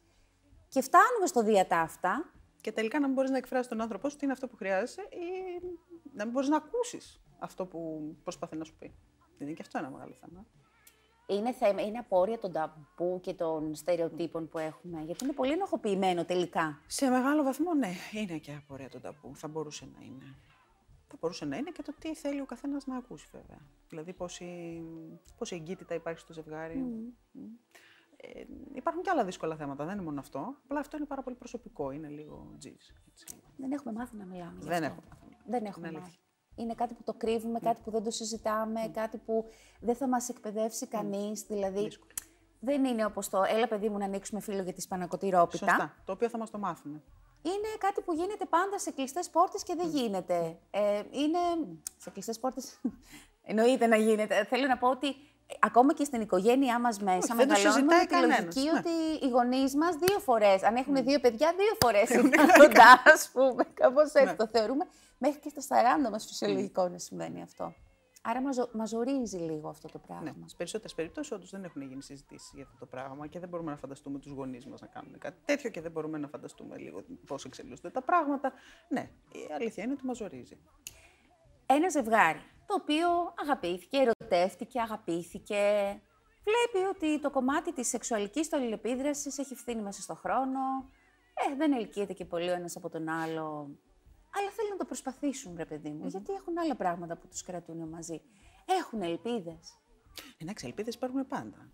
Και 0.68 0.80
φτάνουμε 0.80 1.26
στο 1.26 1.42
διατάφτα 1.42 2.30
Και 2.60 2.72
τελικά 2.72 3.00
να 3.00 3.06
μην 3.06 3.14
μπορείς 3.14 3.30
να 3.30 3.36
εκφράσεις 3.36 3.68
τον 3.68 3.80
άνθρωπό 3.80 4.08
σου 4.08 4.16
τι 4.16 4.24
είναι 4.24 4.32
αυτό 4.32 4.48
που 4.48 4.56
χρειάζεσαι 4.56 5.00
ή 5.00 5.60
να 6.12 6.24
μην 6.24 6.32
μπορείς 6.32 6.48
να 6.48 6.56
ακούσεις 6.56 7.20
αυτό 7.38 7.66
που 7.66 8.00
προσπαθεί 8.22 8.56
να 8.56 8.64
σου 8.64 8.74
πει. 8.78 8.94
Είναι 9.38 9.52
και 9.52 9.62
αυτό 9.62 9.78
ένα 9.78 9.90
μεγάλο 9.90 10.14
θέμα. 10.20 10.46
Είναι, 11.26 11.52
θέμα, 11.52 11.82
είναι 11.82 11.98
απόρρια 11.98 12.38
των 12.38 12.52
ταμπού 12.52 13.20
και 13.20 13.34
των 13.34 13.74
στερεοτύπων 13.74 14.48
που 14.48 14.58
έχουμε. 14.58 15.02
Γιατί 15.02 15.24
είναι 15.24 15.32
πολύ 15.32 15.52
ενοχοποιημένο 15.52 16.24
τελικά. 16.24 16.80
Σε 16.86 17.08
μεγάλο 17.08 17.42
βαθμό, 17.42 17.74
ναι, 17.74 17.92
είναι 18.12 18.38
και 18.38 18.52
απορία 18.52 18.88
τον 18.88 19.00
ταπού. 19.00 19.36
Θα 19.36 19.48
μπορούσε 19.48 19.88
να 19.98 20.04
είναι. 20.04 20.36
Θα 21.14 21.20
μπορούσε 21.26 21.44
να 21.44 21.56
είναι 21.56 21.70
και 21.70 21.82
το 21.82 21.92
τι 21.98 22.14
θέλει 22.14 22.40
ο 22.40 22.44
καθένας 22.46 22.86
να 22.86 22.96
ακούσει, 22.96 23.28
βέβαια. 23.32 23.58
Δηλαδή, 23.88 24.12
πόση, 24.12 24.82
πόση 25.38 25.54
εγκύτητα 25.54 25.94
υπάρχει 25.94 26.18
στο 26.20 26.32
ζευγάρι. 26.32 26.76
Μμ. 26.76 27.42
Ε, 28.16 28.44
υπάρχουν 28.74 29.02
και 29.02 29.10
άλλα 29.10 29.24
δύσκολα 29.24 29.56
θέματα, 29.56 29.84
δεν 29.84 29.94
είναι 29.94 30.02
μόνο 30.04 30.20
αυτό. 30.20 30.56
Απλά 30.64 30.80
αυτό 30.80 30.96
είναι 30.96 31.06
πάρα 31.06 31.22
πολύ 31.22 31.36
προσωπικό, 31.36 31.90
είναι 31.90 32.08
λίγο 32.08 32.54
τζιζ. 32.58 32.72
έτσι. 33.10 33.26
Δεν 33.56 33.72
έχουμε 33.72 33.92
μάθει 33.92 34.16
να 34.16 34.24
μιλάμε. 34.24 34.58
γι' 34.60 34.68
Δεν 34.68 34.84
αυτό. 34.84 34.86
έχουμε 34.86 35.06
μάθει. 35.10 35.36
Δεν 35.46 35.64
έχουμε 35.64 35.88
Είναι 35.88 35.98
μάθει. 35.98 36.10
αλήθεια. 36.10 36.22
Είναι 36.56 36.74
κάτι 36.74 36.94
που 36.94 37.02
το 37.04 37.14
κρύβουμε, 37.14 37.58
κάτι 37.58 37.80
που 37.84 37.90
δεν 37.90 38.02
το 38.02 38.10
συζητάμε, 38.10 38.80
κάτι 38.92 39.18
που 39.18 39.44
δεν 39.80 39.96
θα 39.96 40.08
μας 40.08 40.28
εκπαιδεύσει 40.28 40.86
κανείς. 40.86 41.42
Δηλαδή, 41.42 41.82
Δύσκολο. 41.84 42.10
δεν 42.60 42.84
είναι 42.84 43.04
όπως 43.04 43.28
το 43.28 43.42
«έλα 43.48 43.68
παιδί 43.68 43.88
μου 43.88 43.98
να 43.98 44.04
ανοίξουμε 44.04 44.40
φίλο 44.40 44.62
για 44.62 44.72
τη 44.72 44.80
σπανακοτηρόπιτα». 44.80 45.56
Σωστά. 45.68 45.94
Το 46.04 46.12
οποίο 46.12 46.28
θα 46.28 46.38
μας 46.38 46.50
το 46.50 46.58
μάθουν. 46.58 47.02
Είναι 47.46 47.68
κάτι 47.78 48.00
που 48.00 48.12
γίνεται 48.12 48.44
πάντα 48.44 48.78
σε 48.78 48.90
κλειστές 48.90 49.30
πόρτες 49.30 49.62
και 49.62 49.74
δεν 49.74 49.88
γίνεται. 49.88 50.58
Ε, 50.70 51.02
είναι 51.10 51.38
σε 51.98 52.10
κλειστές 52.10 52.38
πόρτες, 52.38 52.80
εννοείται 53.50 53.86
να 53.86 53.96
γίνεται. 53.96 54.44
Θέλω 54.44 54.66
να 54.66 54.76
πω 54.78 54.88
ότι 54.88 55.06
ε, 55.06 55.54
ακόμα 55.60 55.94
και 55.94 56.04
στην 56.04 56.20
οικογένειά 56.20 56.80
μας 56.80 56.98
μέσα 57.00 57.16
Όχι, 57.16 57.34
δεν 57.34 57.48
το 57.48 57.52
μεγαλώνουμε 57.52 57.92
συζητάει 57.94 57.98
με 57.98 58.06
τη 58.06 58.14
κανένας, 58.14 58.38
λογική 58.38 58.70
ναι. 58.70 58.78
ότι 58.78 59.24
οι 59.26 59.28
γονείς 59.28 59.74
μας 59.74 59.96
δύο 59.96 60.18
φορές, 60.18 60.62
αν 60.62 60.76
έχουν 60.76 60.94
δύο 61.04 61.20
παιδιά, 61.20 61.54
δύο 61.56 61.76
φορές 61.80 62.10
είναι 62.10 62.36
κοντά, 62.58 63.02
ας 63.04 63.30
πούμε. 63.32 63.64
Κάπως 63.74 64.12
έτσι 64.12 64.24
Ναι. 64.24 64.34
το 64.34 64.46
θεωρούμε. 64.46 64.86
Μέχρι 65.18 65.40
και 65.40 65.48
στα 65.60 65.62
40 66.06 66.10
μας 66.10 66.26
φυσιολογικό 66.26 66.88
να 66.88 66.98
συμβαίνει 66.98 67.42
αυτό. 67.42 67.74
Άρα 68.26 68.40
μας, 68.42 68.54
ζω- 68.54 68.70
μας 68.72 68.88
ζορίζει 68.88 69.36
λίγο 69.38 69.68
αυτό 69.68 69.88
το 69.88 69.98
πράγμα. 69.98 70.22
Ναι, 70.24 70.32
στι 70.48 70.54
περισσότερες 70.56 70.94
περιπτώσεις 70.94 71.32
όντως 71.32 71.50
δεν 71.50 71.64
έχουν 71.64 71.82
γίνει 71.82 72.02
συζητήσεις 72.02 72.50
για 72.54 72.64
αυτό 72.64 72.76
το 72.78 72.86
πράγμα 72.86 73.26
και 73.26 73.38
δεν 73.38 73.48
μπορούμε 73.48 73.70
να 73.70 73.76
φανταστούμε 73.76 74.18
τους 74.18 74.32
γονείς 74.32 74.66
μας 74.66 74.80
να 74.80 74.86
κάνουν 74.86 75.18
κάτι 75.18 75.36
τέτοιο 75.44 75.70
και 75.70 75.80
δεν 75.80 75.90
μπορούμε 75.90 76.18
να 76.18 76.28
φανταστούμε 76.28 76.76
λίγο 76.76 77.04
πώς 77.26 77.44
εξελίσσονται 77.44 77.90
τα 77.90 78.02
πράγματα. 78.02 78.52
Ναι, 78.88 79.10
η 79.32 79.52
αλήθεια 79.54 79.84
είναι 79.84 79.92
ότι 79.92 80.06
μα 80.06 80.12
ζορίζει. 80.12 80.58
ένα 81.66 81.88
ζευγάρι 81.88 82.40
το 82.66 82.74
οποίο 82.74 83.08
αγαπήθηκε, 83.42 83.96
ερωτεύτηκε, 83.96 84.80
αγαπήθηκε. 84.80 85.56
Βλέπει 86.44 86.86
ότι 86.86 87.20
το 87.20 87.30
κομμάτι 87.30 87.72
της 87.72 87.88
σεξουαλικής 87.88 88.48
του 88.48 88.56
αλληλεπίδρασης 88.56 89.38
έχει 89.38 89.54
φθήνει 89.54 89.82
μέσα 89.82 90.02
στο 90.02 90.14
χρόνο. 90.14 90.60
Ε, 91.34 91.54
δεν 91.56 91.72
ελκύεται 91.72 92.12
και 92.12 92.24
πολύ 92.24 92.48
ο 92.50 92.52
ένας 92.52 92.76
από 92.76 92.88
τον 92.90 93.08
άλλο. 93.08 93.70
Αλλά 94.36 94.50
θέλουν 94.50 94.70
να 94.70 94.76
το 94.76 94.84
προσπαθήσουν, 94.84 95.54
ρε 95.56 95.64
παιδί 95.64 95.90
μου, 95.90 96.06
γιατί 96.06 96.32
έχουν 96.32 96.58
άλλα 96.58 96.76
πράγματα 96.76 97.16
που 97.16 97.28
τους 97.28 97.42
κρατούν 97.42 97.88
μαζί. 97.88 98.20
Έχουν 98.66 99.02
ελπίδες. 99.02 99.78
Εντάξει, 100.38 100.66
ελπίδες 100.66 100.94
υπάρχουν 100.94 101.26
πάντα. 101.26 101.70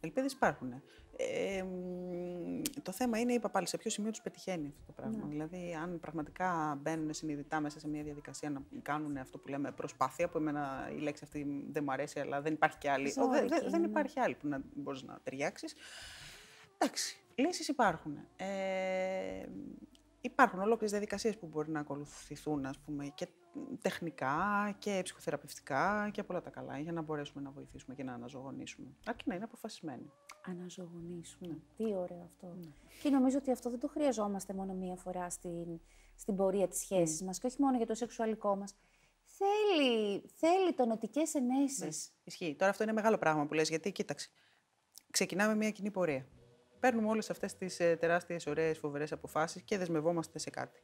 Ελπίδες 0.00 0.32
υπάρχουν. 0.32 0.82
Ε, 1.16 1.62
μ, 1.62 2.60
το 2.82 2.92
θέμα 2.92 3.18
είναι, 3.18 3.32
είπα 3.32 3.50
πάλι, 3.50 3.66
σε 3.68 3.76
ποιο 3.76 3.90
σημείο 3.90 4.10
τους 4.10 4.20
πετυχαίνει 4.20 4.66
αυτό 4.68 4.82
το 4.86 4.92
πράγμα. 4.92 5.26
Δηλαδή, 5.26 5.74
αν 5.82 6.00
πραγματικά 6.00 6.78
μπαίνουν 6.82 7.12
συνειδητά 7.12 7.60
μέσα 7.60 7.80
σε 7.80 7.88
μια 7.88 8.02
διαδικασία 8.02 8.50
να 8.50 8.62
κάνουν 8.82 9.16
αυτό 9.16 9.38
που 9.38 9.48
λέμε 9.48 9.72
προσπάθεια, 9.72 10.28
που 10.28 10.38
εμένα 10.38 10.88
η 10.92 10.98
λέξη 10.98 11.24
αυτή 11.24 11.66
δεν 11.70 11.84
μου 11.84 11.92
αρέσει, 11.92 12.20
αλλά 12.20 12.40
δεν 12.40 12.52
υπάρχει 12.52 12.78
και 12.78 12.90
άλλη. 12.90 13.14
Ο, 13.18 13.28
δε- 13.28 13.40
δε- 13.40 13.46
Ζώρικη 13.48 13.70
δεν 13.70 13.78
είναι. 13.78 13.88
υπάρχει 13.88 14.20
άλλη 14.20 14.34
που 14.34 14.48
να 14.48 14.62
μπορείς 14.74 15.02
να 15.02 15.20
ταιριάξεις. 15.22 15.74
Εντάξει, 16.78 17.16
λύσεις 17.34 17.68
υπάρχουν. 17.68 18.18
Ε, 18.36 18.46
υπάρχουν 20.30 20.60
ολόκληρες 20.60 20.90
διαδικασίες 20.90 21.38
που 21.38 21.46
μπορεί 21.46 21.70
να 21.70 21.80
ακολουθηθούν, 21.80 22.66
ας 22.66 22.78
πούμε, 22.78 23.06
και 23.06 23.28
τεχνικά 23.80 24.76
και 24.78 25.00
ψυχοθεραπευτικά 25.04 26.10
και 26.12 26.22
πολλά 26.22 26.40
τα 26.40 26.50
καλά, 26.50 26.78
για 26.78 26.92
να 26.92 27.02
μπορέσουμε 27.02 27.42
να 27.42 27.50
βοηθήσουμε 27.50 27.94
και 27.94 28.02
να 28.02 28.12
αναζωογονήσουμε. 28.12 28.88
Αρκεί 29.06 29.24
να 29.28 29.34
είναι 29.34 29.44
αποφασισμένοι. 29.44 30.12
Αναζωογονήσουμε. 30.44 31.58
Τι 31.76 31.84
ωραίο 31.84 32.22
αυτό. 32.24 32.56
Και 33.02 33.10
νομίζω 33.10 33.38
ότι 33.38 33.50
αυτό 33.50 33.70
δεν 33.70 33.78
το 33.78 33.88
χρειαζόμαστε 33.88 34.54
μόνο 34.54 34.72
μία 34.72 34.96
φορά 34.96 35.30
στην, 35.30 35.80
στην 36.16 36.36
πορεία 36.36 36.68
της 36.68 36.78
σχέσης 36.78 37.22
μας 37.22 37.38
και 37.38 37.46
όχι 37.46 37.62
μόνο 37.62 37.76
για 37.76 37.86
το 37.86 37.94
σεξουαλικό 37.94 38.56
μας. 38.56 38.74
Θέλει, 39.24 40.22
θέλει 40.34 40.72
τονωτικές 40.72 41.34
ενέσεις. 41.34 42.12
Ισχύει. 42.24 42.54
Τώρα 42.58 42.70
αυτό 42.70 42.82
είναι 42.82 42.92
μεγάλο 42.92 43.18
πράγμα 43.18 43.46
που 43.46 43.54
λες, 43.54 43.68
γιατί 43.68 43.92
κοίταξε. 43.92 44.28
Ξεκινάμε 45.10 45.54
μια 45.54 45.70
κοινή 45.70 45.90
πορεία. 45.90 46.26
Παίρνουμε 46.80 47.08
όλες 47.08 47.30
αυτές 47.30 47.56
τις 47.56 47.80
ε, 47.80 47.96
τεράστιες, 48.00 48.46
ωραίες, 48.46 48.78
φοβερές 48.78 49.12
αποφάσεις 49.12 49.62
και 49.62 49.78
δεσμευόμαστε 49.78 50.38
σε 50.38 50.50
κάτι. 50.50 50.80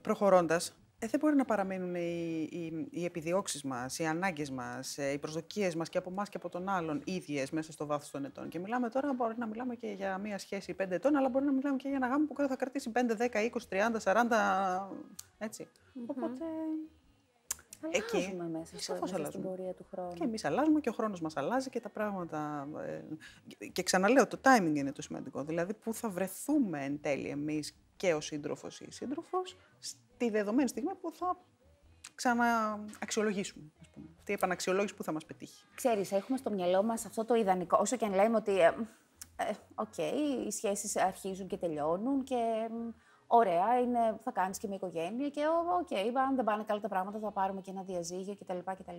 Προχωρώντας, 0.00 0.76
ε, 0.98 1.06
δεν 1.06 1.20
μπορεί 1.20 1.36
να 1.36 1.44
παραμείνουν 1.44 1.94
οι, 1.94 2.48
οι, 2.50 2.88
οι 2.90 3.04
επιδιώξεις 3.04 3.62
μας, 3.62 3.98
οι 3.98 4.06
ανάγκες 4.06 4.50
μας, 4.50 4.98
ε, 4.98 5.12
οι 5.12 5.18
προσδοκίες 5.18 5.74
μας 5.74 5.88
και 5.88 5.98
από 5.98 6.10
εμάς 6.10 6.28
και 6.28 6.36
από 6.36 6.48
τον 6.48 6.68
άλλον 6.68 7.02
ίδιες 7.04 7.50
μέσα 7.50 7.72
στο 7.72 7.86
βάθος 7.86 8.10
των 8.10 8.24
ετών. 8.24 8.48
Και 8.48 8.58
μιλάμε 8.58 8.88
τώρα, 8.88 9.12
μπορεί 9.12 9.34
να 9.38 9.46
μιλάμε 9.46 9.74
και 9.74 9.86
για 9.86 10.18
μια 10.18 10.38
σχέση 10.38 10.74
5 10.74 10.94
ετών, 10.94 11.16
αλλά 11.16 11.28
μπορεί 11.28 11.44
να 11.44 11.52
μιλάμε 11.52 11.76
και 11.76 11.88
για 11.88 11.96
ένα 11.96 12.06
γάμο 12.06 12.26
που 12.26 12.34
θα 12.48 12.56
κρατήσει 12.56 12.92
5, 12.94 13.16
10, 13.16 13.40
20, 13.40 13.68
30, 13.68 13.98
40, 14.02 14.88
έτσι. 15.38 15.68
Οπότε 16.06 16.44
Εκεί. 17.90 18.16
Αλλάζουμε 18.16 18.48
μέσα, 18.48 18.64
στο, 18.66 18.78
Σαφώς 18.78 19.00
μέσα 19.00 19.14
στην 19.14 19.20
αλλάζουμε. 19.40 19.44
πορεία 19.56 19.74
του 19.74 19.86
χρόνου. 19.90 20.12
και 20.12 20.24
εμείς 20.24 20.44
αλλάζουμε 20.44 20.80
και 20.80 20.88
ο 20.88 20.92
χρόνος 20.92 21.20
μας 21.20 21.36
αλλάζει 21.36 21.70
και 21.70 21.80
τα 21.80 21.88
πράγματα. 21.88 22.68
ε, 23.58 23.66
και 23.68 23.82
ξαναλέω, 23.82 24.26
το 24.26 24.40
timing 24.44 24.72
είναι 24.74 24.92
το 24.92 25.02
σημαντικό. 25.02 25.44
Δηλαδή, 25.44 25.74
πού 25.74 25.94
θα 25.94 26.08
βρεθούμε 26.08 26.84
εν 26.84 27.00
τέλει 27.00 27.28
εμείς 27.28 27.76
και 27.96 28.14
ο 28.14 28.20
σύντροφος 28.20 28.80
ή 28.80 28.84
η 28.88 28.92
σύντροφος 28.92 29.56
στη 29.78 30.30
δεδομένη 30.30 30.68
στιγμή 30.68 30.94
που 30.94 31.12
θα 31.12 31.36
ξανααξιολογήσουμε. 32.14 33.64
Ας 33.80 33.88
πούμε. 33.88 34.06
Αυτή 34.18 34.30
η 34.30 34.34
επαναξιολόγηση 34.34 34.94
που 34.94 35.02
θα 35.04 35.12
μας 35.12 35.24
πετύχει. 35.24 35.64
Ξέρεις, 35.74 36.12
έχουμε 36.12 36.38
στο 36.38 36.50
μυαλό 36.50 36.82
μας 36.82 37.06
αυτό 37.06 37.24
το 37.24 37.34
ιδανικό, 37.34 37.78
όσο 37.80 37.96
και 37.96 38.04
αν 38.04 38.14
λέμε 38.14 38.36
ότι, 38.36 38.60
ε, 38.60 38.66
ε, 39.36 39.52
οκ, 39.74 39.96
οι 40.46 40.50
σχέσεις 40.50 40.96
αρχίζουν 40.96 41.46
και 41.46 41.56
τελειώνουν 41.56 42.22
και 42.24 42.68
μ, 42.70 42.88
ωραία, 43.34 43.80
είναι, 43.80 44.18
θα 44.24 44.30
κάνεις 44.30 44.58
και 44.58 44.66
μια 44.66 44.76
οικογένεια 44.76 45.28
και 45.28 45.40
ο- 45.46 45.76
οκ, 45.80 46.16
αν 46.28 46.34
δεν 46.36 46.44
πάνε 46.44 46.62
καλά 46.64 46.80
τα 46.80 46.88
πράγματα 46.88 47.18
θα 47.18 47.30
πάρουμε 47.30 47.60
και 47.60 47.70
ένα 47.70 47.82
διαζύγιο 47.82 48.34
κτλ. 48.40 48.58
κτλ. 48.64 48.96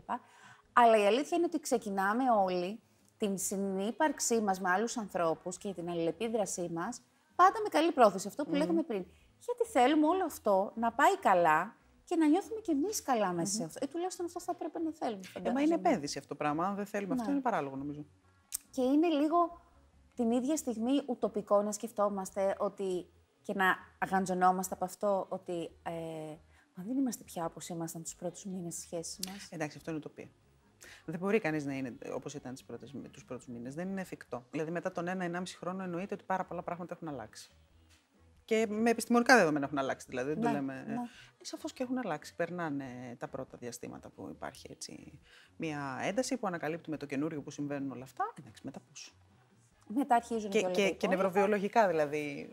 Αλλά 0.73 0.97
η 0.97 1.05
αλήθεια 1.05 1.37
είναι 1.37 1.45
ότι 1.45 1.59
ξεκινάμε 1.59 2.23
όλοι 2.45 2.79
την 3.17 3.37
συνύπαρξή 3.37 4.41
μας 4.41 4.59
με 4.59 4.69
άλλους 4.69 4.97
ανθρώπους 4.97 5.57
και 5.57 5.73
την 5.73 5.89
αλληλεπίδρασή 5.89 6.69
μας 6.73 7.01
πάντα 7.35 7.59
με 7.63 7.69
καλή 7.69 7.91
πρόθεση, 7.91 8.27
αυτό 8.27 8.45
που 8.45 8.53
λέγαμε 8.55 8.81
πριν. 8.83 9.05
Γιατί 9.45 9.63
θέλουμε 9.71 10.07
όλο 10.07 10.25
αυτό 10.25 10.71
να 10.75 10.91
πάει 10.91 11.17
καλά 11.17 11.75
και 12.05 12.15
να 12.15 12.27
νιώθουμε 12.27 12.59
κι 12.61 12.71
εμείς 12.71 13.01
καλά 13.03 13.31
μέσα 13.31 13.53
σε 13.53 13.63
αυτό. 13.63 13.79
Ή 13.85 13.87
τουλάχιστον 13.87 14.25
αυτό 14.25 14.39
θα 14.39 14.51
έπρεπε 14.55 14.79
να 14.79 14.91
θέλουμε. 14.91 15.17
Ε, 15.23 15.27
μα 15.27 15.31
φαντάζομαι. 15.33 15.61
είναι 15.61 15.73
επένδυση 15.73 16.17
αυτό 16.17 16.29
το 16.29 16.35
πράγμα. 16.35 16.65
Αν 16.67 16.75
δεν 16.75 16.85
θέλουμε 16.85 17.13
αυτό, 17.13 17.25
Ναι. 17.25 17.31
είναι 17.31 17.41
παράλογο 17.41 17.75
νομίζω. 17.75 18.05
Και 18.71 18.81
είναι 18.81 19.07
λίγο 19.07 19.61
την 20.15 20.31
ίδια 20.31 20.55
στιγμή 20.57 21.01
ουτοπικό 21.05 21.61
να 21.61 21.71
σκεφτόμαστε 21.71 22.55
ότι 22.59 23.05
και 23.43 23.53
να 23.53 23.75
αγαντζωνόμαστε 24.00 24.73
από 24.73 24.85
αυτό 24.85 25.25
ότι 25.29 25.71
ε, 25.83 25.91
μα 26.75 26.83
δεν 26.83 26.97
είμαστε 26.97 27.23
πια 27.23 27.45
όπως 27.45 27.67
ήμασταν 27.69 28.03
τους 28.03 28.15
πρώτους 28.15 28.45
μήνες 28.45 28.75
της 28.75 28.83
σχέσης 28.83 29.19
μας. 29.27 29.47
Εντάξει, 29.51 29.77
αυτό 29.77 29.91
είναι 29.91 30.00
utopia. 30.03 30.27
Δεν 31.05 31.19
μπορεί 31.19 31.39
κανείς 31.39 31.65
να 31.65 31.73
είναι 31.73 31.97
όπως 32.13 32.33
ήταν 32.33 32.53
τους 33.12 33.23
πρώτους 33.25 33.47
μήνες. 33.47 33.75
Δεν 33.75 33.89
είναι 33.89 34.01
εφικτό. 34.01 34.45
Δηλαδή, 34.51 34.71
μετά 34.71 34.91
τον 34.91 35.07
ένα-ενάμιση 35.07 35.57
χρόνο 35.57 35.83
εννοείται 35.83 36.13
ότι 36.13 36.23
πάρα 36.23 36.45
πολλά 36.45 36.63
πράγματα 36.63 36.93
έχουν 36.95 37.07
αλλάξει. 37.07 37.51
Και 38.45 38.65
με 38.69 38.89
επιστημονικά 38.89 39.38
δεδομένα 39.38 39.65
έχουν 39.65 39.77
αλλάξει, 39.77 40.05
δηλαδή. 40.09 40.33
Δεν 40.33 40.41
το 40.41 40.47
Ναι, 40.47 40.53
λέμε. 40.53 40.83
ναι. 40.88 40.93
Ε, 40.93 40.97
Σαφώς 41.41 41.73
και 41.73 41.83
έχουν 41.83 41.97
αλλάξει. 41.97 42.35
Περνάνε 42.35 43.15
τα 43.19 43.27
πρώτα 43.27 43.57
διαστήματα 43.57 44.09
που 44.09 44.27
υπάρχει 44.31 44.67
έτσι, 44.71 45.19
μια 45.57 46.00
ένταση 46.01 46.38
που 46.38 46.47
ανακαλύπτουμε 46.47 46.97
το 46.97 47.05
καινούριο 47.05 47.41
που 47.41 47.51
συμβαίνουν 47.51 47.91
όλα 47.91 48.03
αυτά. 48.03 48.33
Εντάξει, 48.39 48.62
μετά 48.65 48.79
πώς; 48.89 49.15
Μετά 49.88 50.15
αρχίζουν 50.15 50.50
Και, 50.50 50.57
όλα 50.57 50.67
και, 50.71 50.81
τα 50.81 50.88
και 50.88 50.93
υπόλοιπα. 50.95 51.07
νευροβιολογικά 51.23 51.88
δηλαδή. 51.88 52.50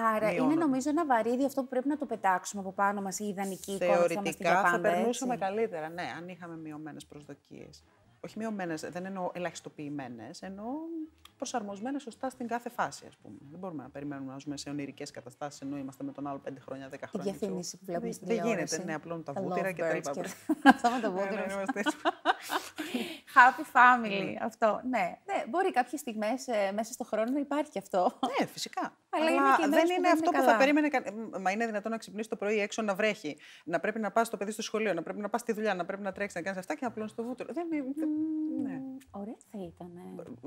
Άρα 0.00 0.16
είναι 0.30 0.32
μειώνονται. 0.32 0.54
νομίζω 0.60 0.90
ένα 0.90 1.06
βαρύδι 1.06 1.44
αυτό 1.44 1.62
που 1.62 1.68
πρέπει 1.68 1.88
να 1.88 1.96
το 1.98 2.06
πετάξουμε 2.06 2.62
από 2.62 2.72
πάνω 2.72 3.00
μας, 3.02 3.18
η 3.18 3.24
ιδανική 3.24 3.72
εικόνα 3.72 3.92
που 3.92 3.96
θα 4.08 4.12
είμαστε 4.12 4.12
για 4.12 4.22
Θεωρητικά 4.22 4.54
θα 4.54 4.62
πάντα, 4.62 4.80
περνούσαμε 4.80 5.34
έτσι. 5.34 5.44
καλύτερα, 5.46 5.88
ναι, 5.88 6.02
αν 6.16 6.28
είχαμε 6.28 6.56
μειωμένες 6.56 7.06
προσδοκίες. 7.06 7.84
Όχι 8.20 8.38
μειωμένες, 8.38 8.80
δεν 8.80 9.06
εννοώ 9.06 9.30
ελαχιστοποιημένες, 9.34 10.42
εννοώ 10.42 10.66
προσαρμοσμένες 11.36 12.02
σωστά 12.02 12.30
στην 12.30 12.46
κάθε 12.46 12.68
φάση, 12.70 13.04
ας 13.08 13.16
πούμε. 13.22 13.34
Δεν 13.50 13.58
μπορούμε 13.58 13.82
να 13.82 13.88
περιμένουμε 13.88 14.32
να 14.32 14.38
ζούμε 14.38 14.56
σε 14.56 14.68
ονειρικές 14.70 15.10
καταστάσεις 15.10 15.60
ενώ 15.60 15.76
είμαστε 15.76 16.04
με 16.04 16.12
τον 16.12 16.26
άλλο 16.26 16.38
5 16.38 16.60
χρόνια, 16.60 16.88
10 16.88 17.04
Η 17.04 17.08
χρόνια. 17.08 17.32
διαφήμιση 17.32 17.76
που 17.78 17.84
βλέπουμε 17.84 18.06
Δεν- 18.06 18.14
στην 18.16 18.26
Δεν 18.26 18.36
τηλεόραση. 18.36 18.74
γίνεται, 18.74 18.90
ναι, 18.90 18.94
απλώνουν 18.94 19.24
τα 19.24 19.32
Τα 19.32 19.40
βούτυρα 19.40 19.72
και 19.72 19.82
τα 19.82 19.88
lovebirds 19.90 19.94
λοιπά. 19.94 20.10
και- 20.10 20.28
Αυτό 20.68 20.90
με 20.90 21.00
το 21.00 21.10
Ναι, 21.10 21.14
ναι, 21.14 21.20
βούτυρο. 21.26 21.46
ναι, 21.46 21.52
είμαστε 21.52 21.80
έτσι. 21.80 21.96
Happy 23.34 23.62
family, 23.76 24.36
αυτό. 24.42 24.80
Ναι, 24.88 25.18
ναι, 25.24 25.44
μπορεί 25.48 25.70
κάποιες 25.72 26.00
στιγμές 26.00 26.46
ε, 26.46 26.72
μέσα 26.74 26.92
στον 26.92 27.06
χρόνο 27.06 27.30
να 27.30 27.38
υπάρχει 27.38 27.70
και 27.70 27.78
αυτό. 27.78 28.18
Ναι, 28.40 28.46
φυσικά. 28.46 28.92
Αλλά 29.10 29.30
είναι 29.30 29.40
και 29.56 29.62
οι 29.66 29.68
δεν 29.68 29.70
μέρες 29.70 29.88
που 29.88 29.92
είναι 29.92 30.00
δεν 30.08 30.12
αυτό 30.12 30.24
είναι 30.24 30.38
που 30.38 30.40
καλά. 30.44 30.52
θα 30.52 30.56
περίμενε. 30.58 30.88
κα- 30.88 31.02
ε, 31.36 31.38
Μα 31.40 31.50
είναι 31.50 31.66
δυνατόν 31.66 31.90
να 31.90 31.96
ξυπνήσει 31.98 32.28
το 32.28 32.36
πρωί 32.36 32.58
έξω 32.60 32.82
να 32.82 32.94
βρέχει, 32.94 33.36
να 33.64 33.80
πρέπει 33.80 33.98
να 34.00 34.10
πας 34.10 34.28
το 34.28 34.36
παιδί 34.36 34.50
στο 34.50 34.62
σχολείο, 34.62 34.94
να 34.94 35.02
πρέπει 35.02 35.20
να 35.20 35.28
πας 35.28 35.40
στη 35.40 35.52
δουλειά, 35.52 35.74
να 35.74 35.84
πρέπει 35.84 36.02
να 36.02 36.12
τρέξεις, 36.12 36.34
να 36.36 36.42
κάνεις 36.42 36.58
αυτά 36.58 36.74
και 36.74 36.80
να 36.82 36.88
απλώνει 36.88 37.10
το 37.14 37.22
βούτυρο. 37.24 37.52
Δεν 37.52 37.66
είναι. 37.72 37.84
δεν- 37.96 38.08
Ναι. 38.62 38.80
Ωραία 39.10 39.36
θα 39.52 39.58
ήταν. 39.58 39.90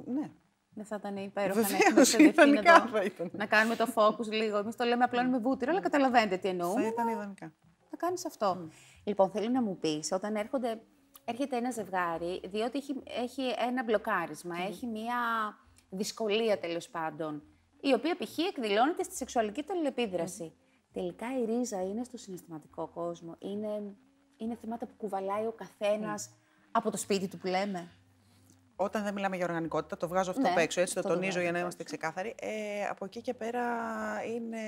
ναι. 0.06 0.30
Δεν 0.74 0.86
θα 0.86 0.96
ήταν 1.00 1.18
υπέροχο 1.18 1.60
να 1.60 1.66
έχουμε 1.66 1.78
Βεβαίω, 1.84 2.02
εξελιχθεί 2.02 2.42
ιδανικά 2.42 2.72
να, 2.74 2.82
το- 2.82 2.88
θα 2.98 3.04
ήταν. 3.04 3.30
να 3.34 3.46
κάνουμε 3.46 3.76
το 3.76 3.88
focus 3.96 4.28
λίγο. 4.32 4.58
Εμείς 4.58 4.76
το 4.76 4.84
λέμε 4.86 5.04
απλώνουμε 5.04 5.38
βούτυρο, 5.38 5.72
αλλά 5.72 5.82
καταλαβαίνετε 5.82 6.36
τι 6.36 6.42
Θα 6.42 6.48
εννοούμε. 6.48 6.86
ήταν 6.88 7.08
ιδανικά. 7.08 7.54
Θα 7.90 7.98
κάνεις 7.98 8.26
αυτό. 8.26 8.70
Λοιπόν, 9.04 9.30
θέλω 9.32 9.50
να 9.50 9.62
μου 9.62 9.78
πεις, 9.78 10.12
όταν 10.12 10.36
έρχονται, 10.36 10.82
έρχεται 11.26 11.58
ένα 11.58 11.72
ζευγάρι, 11.72 12.42
διότι 12.46 12.78
έχει, 12.78 13.02
έχει 13.06 13.42
ένα 13.68 13.84
μπλοκάρισμα, 13.84 14.56
έχει 14.68 14.86
μία 14.88 15.16
δυσκολία 15.90 16.60
τέλος 16.60 16.90
πάντων, 16.90 17.44
η 17.82 17.94
οποία 17.94 18.16
π.χ. 18.16 18.38
εκδηλώνεται 18.38 19.04
στη 19.04 19.16
σεξουαλική 19.16 19.64
του 19.64 19.74
αλληλεπίδραση. 19.74 20.54
Τελικά 20.92 21.26
η 21.40 21.46
ρίζα 21.46 21.84
είναι 21.84 22.04
στο 22.04 22.18
συναισθηματικό 22.18 22.88
κόσμο. 22.88 23.36
Είναι, 23.40 23.96
είναι 24.38 24.56
θέματα 24.56 24.86
που 24.86 24.94
κουβαλάει 24.98 25.46
ο 25.46 25.52
καθένας 25.52 26.30
από 26.72 26.92
το 26.92 26.98
σπίτι 26.98 27.28
του 27.28 27.38
που 27.38 27.48
λέμε. 27.48 27.92
Όταν 28.76 29.04
δεν 29.04 29.14
μιλάμε 29.14 29.36
για 29.36 29.46
οργανικότητα, 29.46 29.98
το 29.98 30.08
βγάζω 30.08 30.30
αυτό 30.30 30.42
Ναι, 30.42 30.50
απ' 30.50 30.58
έξω, 30.58 30.82
έτσι 30.82 30.94
το 30.94 31.00
αυτό 31.00 31.12
το 31.12 31.16
τονίζω 31.16 31.32
βγάζω 31.32 31.44
για 31.44 31.52
να 31.52 31.58
απ' 31.58 31.64
είμαστε 31.64 31.84
ξεκάθαροι. 31.84 32.36
Ε, 32.40 32.86
από 32.86 33.06
εκεί 33.06 33.22
και 33.22 33.34
πέρα 33.34 33.64
είναι 34.24 34.60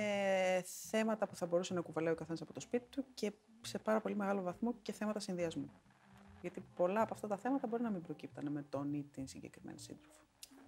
θέματα 0.89 1.27
που 1.27 1.35
θα 1.35 1.45
μπορούσε 1.45 1.73
να 1.73 1.81
κουβαλάει 1.81 2.13
ο 2.13 2.15
καθένας 2.15 2.41
από 2.41 2.53
το 2.53 2.59
σπίτι 2.59 2.85
του 2.89 3.05
και 3.13 3.31
σε 3.61 3.79
πάρα 3.79 4.01
πολύ 4.01 4.15
μεγάλο 4.15 4.41
βαθμό 4.41 4.73
και 4.81 4.91
θέματα 4.91 5.19
συνδυασμού. 5.19 5.71
Γιατί 6.41 6.63
πολλά 6.75 7.01
από 7.01 7.13
αυτά 7.13 7.27
τα 7.27 7.37
θέματα 7.37 7.67
μπορεί 7.67 7.83
να 7.83 7.89
μην 7.89 8.01
προκύπτανε 8.01 8.49
με 8.49 8.65
τον 8.69 8.93
ή 8.93 9.05
την 9.11 9.27
συγκεκριμένη 9.27 9.79
σύντροφο. 9.79 10.21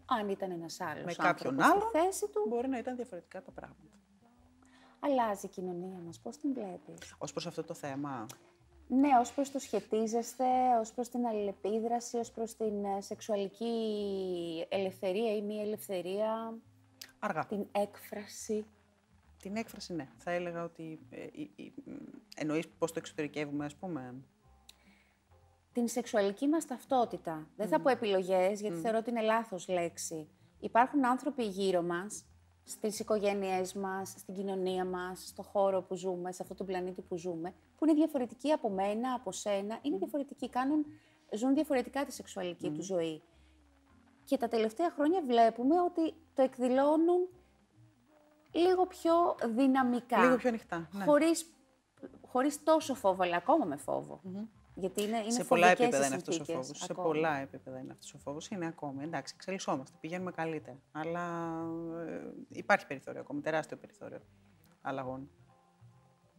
Αν 0.05 0.29
ήταν 0.29 0.51
ένας 0.51 0.81
άλλος 0.81 1.03
Με 1.03 1.13
κάποιον 1.13 1.53
στη 1.53 1.63
άλλον. 1.63 1.89
θέση 1.91 2.27
του, 2.27 2.45
Μπορεί 2.47 2.67
να 2.67 2.77
ήταν 2.77 2.95
διαφορετικά 2.95 3.41
τα 3.41 3.51
πράγματα. 3.51 3.97
αλλάζει 4.99 5.45
η 5.45 5.49
κοινωνία 5.49 5.97
μας. 6.05 6.19
Πώς 6.19 6.37
την 6.37 6.53
βλέπεις; 6.53 7.13
Ω 7.17 7.25
προς 7.31 7.47
αυτό 7.47 7.63
το 7.63 7.73
θέμα, 7.73 8.25
Ναι, 8.87 9.09
ως 9.19 9.33
προς 9.33 9.51
το 9.51 9.59
σχετίζεστε, 9.59 10.43
ως 10.79 10.91
προς 10.91 11.09
την 11.09 11.25
αλληλεπίδραση, 11.25 12.17
ως 12.17 12.31
προς 12.31 12.55
την 12.55 12.85
ε, 12.85 13.01
σεξουαλική 13.01 13.75
ελευθερία 14.69 15.35
ή 15.35 15.41
μη 15.41 15.59
ελευθερία, 15.61 16.57
αργά. 17.19 17.45
την 17.45 17.67
έκφραση. 17.71 18.65
Την 19.41 19.55
έκφραση, 19.55 19.93
ναι. 19.93 20.07
Θα 20.17 20.31
έλεγα 20.31 20.63
ότι. 20.63 20.99
Ε, 21.09 21.21
ε, 21.21 21.27
ε, 21.55 21.71
εννοείς 22.35 22.67
πώς 22.67 22.91
το 22.91 22.99
εξωτερικεύουμε, 22.99 23.65
ας 23.65 23.75
πούμε. 23.75 24.15
Την 25.75 25.87
σεξουαλική 25.87 26.47
μας 26.47 26.65
ταυτότητα. 26.65 27.47
Δεν 27.55 27.67
θα 27.67 27.79
πω 27.79 27.89
επιλογές, 27.89 28.61
γιατί 28.61 28.75
θεωρώ 28.75 28.97
ότι 28.97 29.09
είναι 29.09 29.21
λάθος 29.21 29.67
λέξη. 29.67 30.27
Υπάρχουν 30.59 31.05
άνθρωποι 31.05 31.43
γύρω 31.43 31.81
μας, 31.81 32.25
στις 32.63 32.99
οικογένειές 32.99 33.73
μας, 33.73 34.09
στην 34.09 34.33
κοινωνία 34.33 34.85
μας, 34.85 35.27
στο 35.27 35.41
χώρο 35.43 35.81
που 35.81 35.95
ζούμε, 35.95 36.31
σε 36.31 36.41
αυτόν 36.41 36.57
τον 36.57 36.65
πλανήτη 36.65 37.01
που 37.01 37.17
ζούμε, 37.17 37.53
που 37.77 37.85
είναι 37.85 37.93
διαφορετικοί 37.93 38.51
από 38.51 38.69
μένα, 38.69 39.13
από 39.13 39.31
σένα, 39.31 39.79
είναι 39.81 39.97
διαφορετικοί, 39.97 40.49
κάνουν, 40.49 40.85
ζουν 41.35 41.53
διαφορετικά 41.53 42.05
τη 42.05 42.13
σεξουαλική 42.13 42.71
του 42.71 42.81
ζωή. 42.81 43.21
Και 44.23 44.37
τα 44.37 44.47
τελευταία 44.47 44.89
χρόνια 44.89 45.21
βλέπουμε 45.21 45.81
ότι 45.81 46.13
το 46.33 46.41
εκδηλώνουν 46.41 47.27
λίγο 48.51 48.85
πιο 48.85 49.13
δυναμικά. 49.55 50.23
Λίγο 50.23 50.35
πιο 50.35 50.49
ανοιχτά. 50.49 50.89
Ναι. 50.91 51.03
Χωρίς, 51.03 51.45
χωρίς 52.27 52.63
τόσο 52.63 52.93
φόβο, 52.93 53.23
αλλά 53.23 53.37
ακόμα 53.37 53.65
με 53.65 53.75
φόβο. 53.75 54.21
Γιατί 54.75 55.01
είναι, 55.03 55.17
είναι 55.17 55.31
σε 55.31 55.43
πολλά 55.43 55.67
φοβικές 55.67 55.85
οι 55.85 55.87
επίπεδα 55.87 56.05
είναι 56.05 56.15
αυτός 56.15 56.39
ο 56.39 56.43
συνθήκες 56.43 56.65
φόβος. 56.65 56.79
Σε 56.79 56.87
ακόμα. 56.91 57.07
πολλά 57.07 57.37
επίπεδα 57.37 57.79
είναι 57.79 57.91
αυτός 57.91 58.13
ο 58.13 58.17
φόβος. 58.17 58.47
Είναι 58.47 58.65
ακόμη. 58.65 59.03
Εντάξει, 59.03 59.33
εξελισσόμαστε, 59.37 59.97
πηγαίνουμε 59.99 60.31
καλύτερα. 60.31 60.81
Αλλά 60.91 61.55
ε, 62.07 62.33
υπάρχει 62.49 62.87
περιθώριο 62.87 63.21
ακόμη, 63.21 63.41
τεράστιο 63.41 63.77
περιθώριο 63.77 64.19
αλλαγών. 64.81 65.29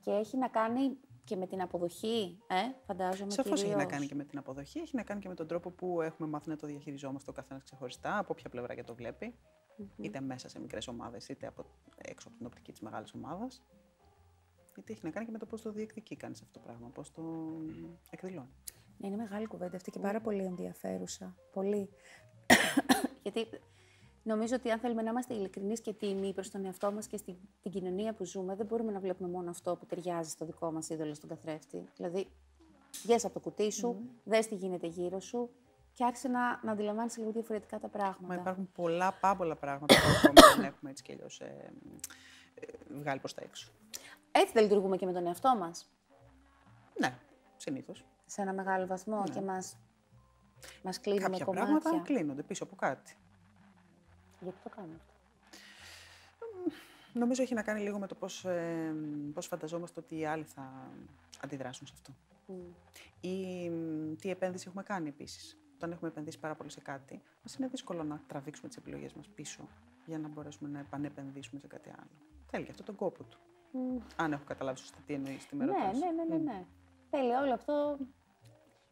Και 0.01 0.11
έχει 0.11 0.37
να 0.37 0.49
κάνει 0.49 0.97
και 1.25 1.37
με 1.37 1.47
την 1.47 1.61
αποδοχή, 1.63 2.39
ε, 2.47 2.57
φαντάζομαι 2.87 3.31
Σαφώ 3.31 3.53
έχει 3.53 3.63
να 3.63 3.69
κυρίως. 3.69 3.91
κάνει 3.91 4.07
και 4.07 4.15
με 4.15 4.25
την 4.25 4.39
αποδοχή, 4.39 4.79
έχει 4.79 4.97
να 4.97 5.03
κάνει 5.03 5.21
και 5.21 5.29
με 5.29 5.35
τον 5.35 5.47
τρόπο 5.47 5.71
που 5.71 6.01
έχουμε 6.01 6.29
μάθει 6.29 6.49
να 6.49 6.57
το 6.57 6.67
διαχειριζόμαστε 6.67 7.31
ο 7.31 7.33
καθένας 7.33 7.63
ξεχωριστά, 7.63 8.19
από 8.19 8.29
όποια 8.33 8.51
πλευρά 8.51 8.75
και 8.75 8.83
το 8.83 8.95
βλεπει 8.95 9.35
είτε 9.97 10.21
μέσα 10.21 10.49
σε 10.49 10.61
μικρές 10.61 10.89
ομάδες, 10.89 11.29
είτε 11.29 11.47
από, 11.47 11.65
έξω 11.97 12.29
από 12.29 12.37
την 12.37 12.47
οπτική 12.47 12.73
της 12.73 12.81
μεγάλης 12.81 13.15
ομάδας. 13.15 13.63
Γιατί 14.77 14.93
έχει 14.93 15.01
να 15.05 15.11
κάνει 15.11 15.27
και 15.27 15.33
με 15.33 15.39
το 15.39 15.47
πώς 15.47 15.63
το 15.63 15.73
διεκδικεί 15.73 16.17
κανείς 16.17 16.43
αυτό 16.43 16.59
το 16.59 16.61
πράγμα, 16.67 16.89
πώς 16.89 17.13
το 17.13 17.23
εκδηλώνει. 18.11 18.55
Ναι, 18.99 19.07
είναι 19.07 19.17
μεγάλη 19.17 19.47
κουβέντα 19.47 19.77
αυτή 19.77 19.91
και 19.91 19.99
πάρα 19.99 20.21
πολύ 20.21 20.45
ενδιαφέρουσα. 20.45 21.37
Πολύ. 21.53 21.89
Γιατί 23.23 23.47
νομίζω 24.23 24.55
ότι 24.55 24.71
αν 24.71 24.79
θέλουμε 24.79 25.03
να 25.03 25.11
είμαστε 25.11 25.35
ειλικρινείς 25.35 25.81
και 25.81 25.93
τίμοι 25.93 26.33
προς 26.33 26.51
τον 26.51 26.65
εαυτό 26.65 26.93
μας 26.93 27.07
και 27.07 27.17
στην 27.17 27.35
την 27.63 27.71
κοινωνία 27.71 28.15
που 28.15 28.25
ζούμε, 28.25 28.55
δεν 28.55 28.67
μπορούμε 28.67 28.93
να 28.93 29.01
βλέπουμε 29.01 29.29
μόνο 29.29 29.51
αυτό 29.51 29.77
που 29.77 29.87
ταιριάζει 29.87 30.31
στο 30.31 30.45
δικό 30.45 30.73
μας 30.73 30.89
είδωλο 30.89 31.15
στον 31.15 31.29
καθρέφτη. 31.29 31.89
Δηλαδή, 31.97 32.27
βγες 33.03 33.25
από 33.25 33.35
το 33.35 33.41
κουτί 33.41 33.71
σου, 33.71 33.97
δες 34.25 34.47
τι 34.47 34.55
γίνεται 34.55 34.87
γύρω 34.87 35.21
σου 35.21 35.51
και 35.93 36.05
άρχισε 36.05 36.29
να, 36.29 36.61
να 36.63 36.73
αντιλαμβάνεσαι 36.73 37.21
λίγο 37.21 37.33
διαφορετικά 37.33 37.79
τα 37.79 37.89
πράγματα. 37.89 38.27
Μα 38.27 38.35
υπάρχουν 38.35 38.69
πολλά 38.73 39.13
πάμπολα 39.21 39.57
πράγματα 39.57 39.95
που 39.95 40.01
ακόμα 40.17 40.55
δεν 40.57 40.65
έχουμε 40.65 40.91
έτσι 40.91 41.03
κι 41.03 41.13
αλλιώς 41.13 41.41
ε, 41.41 41.73
ε, 42.55 42.67
βγάλει 43.01 43.19
προς 43.19 43.35
τα 43.35 43.43
έξω. 43.45 43.73
Έτσι 44.41 44.53
δεν 44.53 44.63
λειτουργούμε 44.63 44.97
και 44.97 45.07
με 45.07 45.13
τον 45.13 45.27
εαυτό 45.27 45.57
μας. 45.57 45.91
Ναι, 47.01 47.19
συνήθως. 47.57 48.05
Σε 48.27 48.41
ένα 48.43 48.53
μεγάλο 48.53 48.87
βαθμό 48.87 49.25
και 49.33 49.41
μας 49.41 49.77
μας 50.83 51.01
κλείνουμε 51.01 51.29
Κάποια 51.29 51.45
κομμάτια. 51.45 51.79
πράγματα 51.79 52.03
κλείνονται 52.05 52.43
πίσω 52.43 52.65
από 52.65 52.77
κάτι. 52.77 53.17
Γιατί 54.41 54.57
το 54.63 54.69
κάνουμε 54.69 54.95
αυτό; 54.95 55.13
Νομίζω 57.13 57.43
έχει 57.43 57.55
να 57.55 57.63
κάνει 57.63 57.81
λίγο 57.81 57.99
με 57.99 58.07
το 58.07 58.15
πώς, 58.15 58.45
ε, 58.45 58.95
πώς 59.35 59.47
φανταζόμαστε 59.47 60.01
ότι 60.01 60.19
οι 60.19 60.27
άλλοι 60.27 60.45
θα 60.45 60.91
αντιδράσουν 61.43 61.87
σε 61.87 61.93
αυτό. 61.97 62.13
Ή 63.21 63.71
μ, 63.71 64.15
τι 64.17 64.31
επένδυση 64.31 64.65
έχουμε 64.69 64.83
κάνει 64.83 65.09
επίσης. 65.09 65.57
Όταν 65.75 65.93
έχουμε 65.93 66.09
επενδύσει 66.09 66.39
πάρα 66.39 66.55
πολύ 66.55 66.71
σε 66.71 66.81
κάτι, 66.81 67.23
μας 67.43 67.55
είναι 67.55 67.67
δύσκολο 67.69 68.03
να 68.03 68.23
τραβήξουμε 68.27 68.69
τις 68.69 68.77
επιλογές 68.77 69.13
μας 69.13 69.29
πίσω 69.29 69.69
για 70.07 70.19
να 70.19 70.29
μπορέσουμε 70.29 70.69
να 70.69 70.79
επανεπενδύσουμε 70.79 71.61
σε 71.61 71.67
κάτι 71.67 71.89
άλλο. 71.89 72.11
Θέλει 72.47 72.65
και 72.65 72.71
αυτό 72.71 72.83
τον 72.83 72.95
κόπο 72.97 73.23
του. 73.25 73.39
Αν 74.17 74.33
έχω 74.33 74.43
καταλάβει 74.47 74.79
σωστά 74.79 74.99
τι 75.07 75.15
εννοείς 75.15 75.43
στη 75.43 75.57
μέρα 75.57 75.73
Ναι, 75.73 75.79
ναι, 75.79 76.25
ναι, 76.25 76.35
ναι, 76.37 76.43
ναι. 76.53 76.65
Θέλει 77.11 77.33
όλο 77.33 77.53
αυτό. 77.55 77.97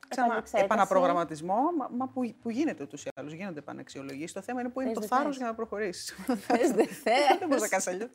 Ξανά, 0.08 0.26
επανεξέταση. 0.26 0.64
επαναπρογραμματισμό, 0.64 1.54
μα, 1.78 1.88
μα 1.96 2.08
που, 2.08 2.34
που 2.42 2.50
γίνεται 2.50 2.82
ούτως 2.82 3.04
ή 3.04 3.08
άλλως. 3.14 3.32
Γίνονται 3.32 3.58
επαναξιολογήσει. 3.58 4.34
Το 4.34 4.42
θέμα 4.42 4.60
είναι 4.60 4.68
που 4.70 4.80
είναι 4.80 4.88
Θες, 4.92 4.94
το 4.94 5.00
δεν 5.00 5.08
θάρρος 5.08 5.26
θες. 5.28 5.36
για 5.36 5.46
να 5.46 5.54
προχωρήσεις. 5.54 6.14
Θες, 6.36 6.70
δεν 6.78 6.86
θες. 6.86 7.36
Δεν 7.38 7.48
μπορεί 7.48 7.60
να 7.60 7.68
κάνει 7.68 7.82
αλλιώς. 7.86 8.10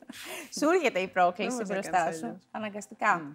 Σου 0.58 0.68
έρχεται 0.68 0.98
η 0.98 1.08
πρόκληση 1.08 1.56
Δεν 1.56 1.66
μπορείς 1.66 1.68
να 1.68 1.74
μπροστά 1.74 1.98
κάνεις 2.02 2.18
σου. 2.18 2.24
αλλιώς. 2.26 2.42
Αναγκαστικά. 2.50 3.34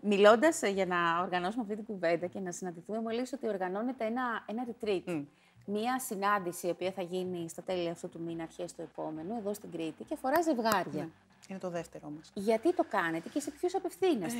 Μιλώντας 0.00 0.62
για 0.62 0.86
να 0.86 1.20
οργανώσουμε 1.22 1.62
αυτή 1.62 1.74
την 1.76 1.84
κουβέντα 1.84 2.26
και 2.26 2.40
να 2.40 2.52
συναντηθούμε, 2.52 3.00
μου 3.00 3.08
έλεγε 3.08 3.30
ότι 3.34 3.48
οργανώνεται 3.48 4.04
ένα, 4.04 4.44
ένα 4.46 4.66
retreat. 4.70 5.24
Μία 5.66 5.98
συνάντηση 6.00 6.66
η 6.66 6.70
οποία 6.70 6.90
θα 6.92 7.02
γίνει 7.02 7.48
στα 7.48 7.62
τέλη 7.62 7.88
αυτού 7.88 8.08
του 8.08 8.20
μήνα, 8.20 8.42
αρχές 8.42 8.74
του 8.74 8.82
επόμενου, 8.82 9.36
εδώ 9.36 9.54
στην 9.54 9.70
Κρήτη 9.70 10.04
και 10.04 10.14
αφορά 10.14 10.42
ζευγάρια. 10.42 11.08
Είναι 11.48 11.58
το 11.58 11.70
δεύτερο 11.70 12.10
μας. 12.10 12.30
Γιατί 12.34 12.74
το 12.74 12.84
κάνετε 12.88 13.28
και 13.28 13.40
σε 13.40 13.50
ποιους 13.50 13.74
απευθύνεστε; 13.74 14.38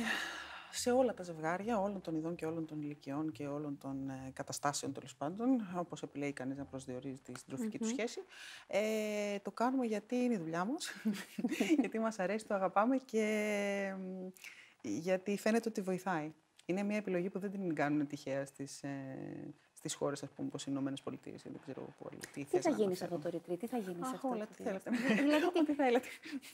σε 0.71 0.91
όλα 0.91 1.13
τα 1.13 1.23
ζευγάρια, 1.23 1.79
όλων 1.79 2.01
των 2.01 2.15
ειδών 2.15 2.35
και 2.35 2.45
όλων 2.45 2.65
των 2.65 2.81
ηλικιών 2.81 3.31
και 3.31 3.47
όλων 3.47 3.77
των 3.77 4.09
ε, 4.09 4.31
καταστάσεων 4.33 4.93
τέλος 4.93 5.15
πάντων, 5.15 5.67
όπως 5.75 6.03
επιλέγει 6.03 6.33
κανείς 6.33 6.57
να 6.57 6.65
προσδιορίζει 6.65 7.19
τη 7.19 7.39
συντροφικη 7.39 7.77
του 7.77 7.87
σχέση. 7.87 8.21
Ε, 8.67 9.39
το 9.39 9.51
κάνουμε 9.51 9.85
γιατί 9.85 10.15
είναι 10.15 10.33
η 10.33 10.37
δουλειά 10.37 10.65
μας, 10.65 10.93
γιατί 11.81 11.99
μας 11.99 12.19
αρέσει, 12.19 12.45
το 12.45 12.53
αγαπάμε 12.53 12.97
και 12.97 13.93
μ, 13.97 14.27
γιατί 14.81 15.37
φαίνεται 15.37 15.69
ότι 15.69 15.81
βοηθάει. 15.81 16.33
Είναι 16.65 16.83
μια 16.83 16.97
επιλογή 16.97 17.29
που 17.29 17.39
δεν 17.39 17.51
την 17.51 17.75
κάνουν 17.75 18.07
τυχαία 18.07 18.45
στις, 18.45 18.83
ε, 18.83 19.53
στις 19.79 19.93
χώρες, 19.93 20.23
ας 20.23 20.29
πούμε, 20.29 20.47
όπως 20.47 20.61
οι 20.63 20.67
Ηνωμένες 20.69 21.01
Πολιτείες. 21.01 21.41
Δεν 21.43 21.59
ξέρω 21.61 21.81
πού 21.97 22.05
άλλο. 22.11 22.19
Τι, 22.33 22.45
τι 22.45 22.59
θα 22.59 22.69
γίνεις 22.69 22.97
σε 22.97 23.03
αυτό 23.03 23.17
το 23.17 23.29
retreat, 23.33 23.57
τι 23.59 23.67
θα 23.67 23.77
γίνεις 23.77 24.07
σε 24.07 24.15
αυτό. 24.15 24.27
Όλα, 24.27 24.45
τι 24.45 24.63
θέλετε. 24.63 24.89
δηλαδή, 25.23 25.63
τι 25.65 25.73
θέλετε. 25.73 26.07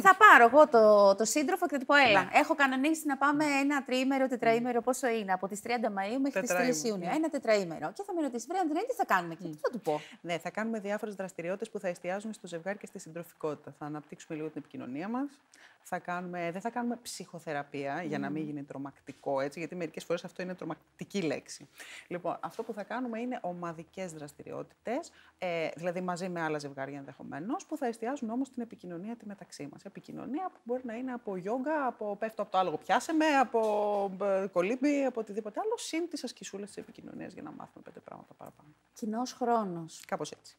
θα 0.08 0.16
πάρω 0.16 0.46
εγώ 0.46 0.68
το, 0.68 1.16
το 1.16 1.26
σύντροφο 1.26 1.68
και 1.68 1.74
θα 1.74 1.80
του 1.80 1.86
πω: 1.86 1.96
Έλα, 1.96 2.30
έχω 2.34 2.56
κανονίσει 2.56 3.08
να 3.08 3.18
πάμε 3.18 3.46
ένα 3.46 3.84
τριήμερο, 3.84 4.28
τετραήμερο, 4.28 4.82
πόσο 4.82 5.08
είναι, 5.08 5.32
από 5.32 5.48
τις 5.48 5.62
30 5.64 5.70
Μαου 5.92 6.22
μέχρι 6.22 6.42
τις 6.42 6.84
3 6.84 6.86
Ιούνιου. 6.86 7.10
Ένα 7.14 7.30
τετραήμερο. 7.30 7.92
Και 7.94 8.04
θα 8.06 8.14
με 8.14 8.22
ρωτήσεις: 8.22 8.48
Βρέα, 8.48 8.86
τι 8.86 8.94
θα 8.94 9.06
κάνουμε 9.06 9.34
εκεί. 9.34 9.50
Τι 9.50 9.58
θα 9.58 9.70
του 9.70 9.80
πω; 9.80 10.02
Ναι, 10.22 10.38
θα 10.38 10.50
κάνουμε 10.50 10.80
διάφορες 10.80 11.16
δραστηριότητες 11.16 11.70
που 11.70 11.80
θα 11.80 11.88
εστιάζουν 11.88 12.34
στο 12.34 12.48
ζευγάρι 12.48 12.78
και 12.78 12.86
στη 12.86 13.00
συντροφικότητα. 13.00 13.76
Θα 13.80 13.86
αναπτύξουμε 13.86 14.38
λίγο 14.38 14.50
την 14.50 14.62
επικοινωνία 14.62 15.08
μας. 15.08 15.40
Θα 15.88 16.00
κάνουμε, 16.00 16.52
δεν 16.52 16.62
θα 16.62 16.70
κάνουμε 16.70 17.00
ψυχοθεραπεία 17.02 18.04
για 18.04 18.20
να 18.20 18.30
μην 18.30 18.44
γίνει 18.44 18.64
τρομακτικό 18.64 19.40
έτσι, 19.40 19.60
γιατί 19.60 19.76
μερικές 19.76 20.04
φορές 20.04 20.24
αυτό 20.24 20.42
είναι 20.42 20.56
τρομακτική 20.56 21.22
λέξη. 21.22 21.70
Λοιπόν, 22.08 22.38
αυτό 22.40 22.64
που 22.64 22.74
θα 22.74 22.84
κάνουμε 22.84 23.15
είναι 23.18 23.40
ομαδικές 23.42 24.14
δραστηριότητες, 24.14 25.12
ε, 25.38 25.70
δηλαδή 25.76 26.02
μαζί 26.02 26.30
με 26.30 26.42
άλλα 26.42 26.58
ζευγάρια 26.58 26.98
ενδεχομένως, 26.98 27.66
που 27.66 27.78
θα 27.78 27.86
εστιάζουν 27.86 28.30
όμως 28.30 28.52
την 28.52 28.62
επικοινωνία 28.62 29.16
τη 29.16 29.26
μεταξύ 29.26 29.70
μας. 29.72 29.86
Επικοινωνία 29.86 30.50
που 30.54 30.60
μπορεί 30.64 30.82
να 30.86 30.94
είναι 30.94 31.12
από 31.12 31.36
γιόγκα, 31.36 31.86
από 31.86 32.16
πέφτω 32.16 32.42
από 32.42 32.52
το 32.52 32.58
άλογο, 32.58 32.78
πιάσε 32.78 33.14
με, 33.14 33.26
από 33.26 34.12
ε, 34.22 34.48
κολύμπι, 34.48 35.04
από 35.04 35.20
οτιδήποτε 35.20 35.60
άλλο, 35.64 35.78
συν 35.78 36.10
τις 36.10 36.24
ασκησούλες 36.24 36.68
της 36.68 36.78
επικοινωνίας 36.78 37.34
για 37.34 37.42
να 37.42 37.52
μάθουμε 37.52 37.84
πέντε 37.84 38.00
πράγματα 38.00 38.34
παραπάνω. 38.34 38.70
Κοινός 38.94 39.34
χρόνος. 39.34 40.04
Κάπως 40.08 40.32
έτσι. 40.32 40.58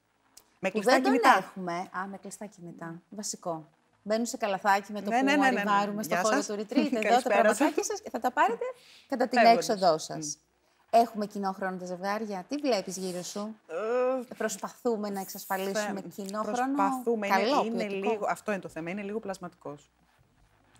Με 0.58 0.70
κλειστά 0.70 0.92
δεν 0.92 1.02
κινητά. 1.02 1.32
Τον 1.32 1.42
έχουμε. 1.42 1.72
Α, 1.72 2.06
με 2.06 2.16
κλειστά 2.16 2.46
κινητά. 2.46 3.02
Βασικό. 3.08 3.68
Μπαίνουν 4.02 4.26
σε 4.26 4.36
καλαθάκι 4.36 4.92
με 4.92 5.02
το 5.02 5.10
ναι, 5.10 5.18
που 5.18 5.24
ναι, 5.24 5.36
ναι, 5.36 5.50
ναι, 5.50 5.62
ναι, 5.62 5.92
ναι. 5.92 6.02
στο 6.02 6.16
χώρο 6.16 6.44
του 6.44 6.54
retreat. 6.54 6.92
Εδώ 6.92 7.22
τα 7.22 7.28
πραγματάκια 7.28 7.84
σας 7.84 8.00
και 8.00 8.10
θα 8.10 8.18
τα 8.18 8.30
πάρετε 8.30 8.64
κατά 9.08 9.28
την 9.30 9.38
έξοδό 9.38 9.98
σας. 9.98 10.38
Έχουμε 10.90 11.26
κοινό 11.26 11.52
χρόνο 11.52 11.76
τα 11.76 11.84
ζευγάρια. 11.84 12.44
Τι 12.48 12.56
βλέπεις 12.56 12.96
γύρω 12.96 13.22
σου; 13.22 13.56
Ε, 13.66 14.34
Προσπαθούμε 14.36 15.10
να 15.10 15.20
εξασφαλίσουμε 15.20 16.00
κοινό 16.00 16.42
χρόνο; 16.42 16.74
Προσπαθούμε. 16.74 17.28
Καλό, 17.28 17.64
είναι, 17.64 17.84
είναι 17.84 17.94
λίγο, 17.94 18.26
αυτό 18.28 18.52
είναι 18.52 18.60
το 18.60 18.68
θέμα. 18.68 18.90
Είναι 18.90 19.02
λίγο 19.02 19.20
πλασματικός. 19.20 19.90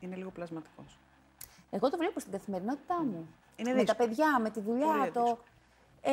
Είναι 0.01 0.17
λίγο 0.17 0.31
πλασματικός. 0.31 0.99
Εγώ 1.71 1.91
το 1.91 1.97
βλέπω 1.97 2.21
στην 2.21 2.33
καθημερινότητά 2.33 3.03
μου. 3.03 3.29
Είναι 3.57 3.75
με 3.75 3.85
τα 3.85 3.95
παιδιά, 3.95 4.39
με 4.41 4.51
τη 4.51 4.61
δουλειά. 4.61 5.11
το... 5.13 5.39
Ε, 6.01 6.13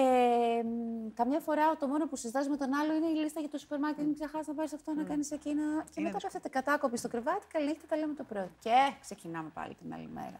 καμιά 1.13 1.39
φορά 1.39 1.75
το 1.77 1.87
μόνο 1.87 2.07
που 2.07 2.15
συζητάς 2.15 2.47
με 2.47 2.57
τον 2.57 2.73
άλλο 2.73 2.93
είναι 2.93 3.07
η 3.07 3.13
λίστα 3.13 3.39
για 3.39 3.49
το 3.49 3.57
σούπερ 3.57 3.79
μάρκετ. 3.79 4.05
Μην 4.05 4.13
ξεχάσει 4.13 4.49
να 4.49 4.55
πάρεις 4.55 4.73
αυτό, 4.73 4.91
mm. 4.91 4.95
να 4.95 5.03
κάνεις 5.03 5.31
εκείνα. 5.31 5.85
Και 5.95 6.01
μετά 6.01 6.17
πέφτετε 6.21 6.49
κατάκοπη 6.49 6.97
στο 6.97 7.07
κρεβάτι. 7.07 7.45
Καλή 7.53 7.65
νύχτα, 7.65 7.87
τα 7.87 7.97
λέμε 7.97 8.13
το 8.13 8.23
πρωί. 8.23 8.49
Και 8.59 8.93
ξεκινάμε 9.01 9.49
πάλι 9.53 9.73
την 9.73 9.93
άλλη 9.93 10.09
μέρα. 10.13 10.39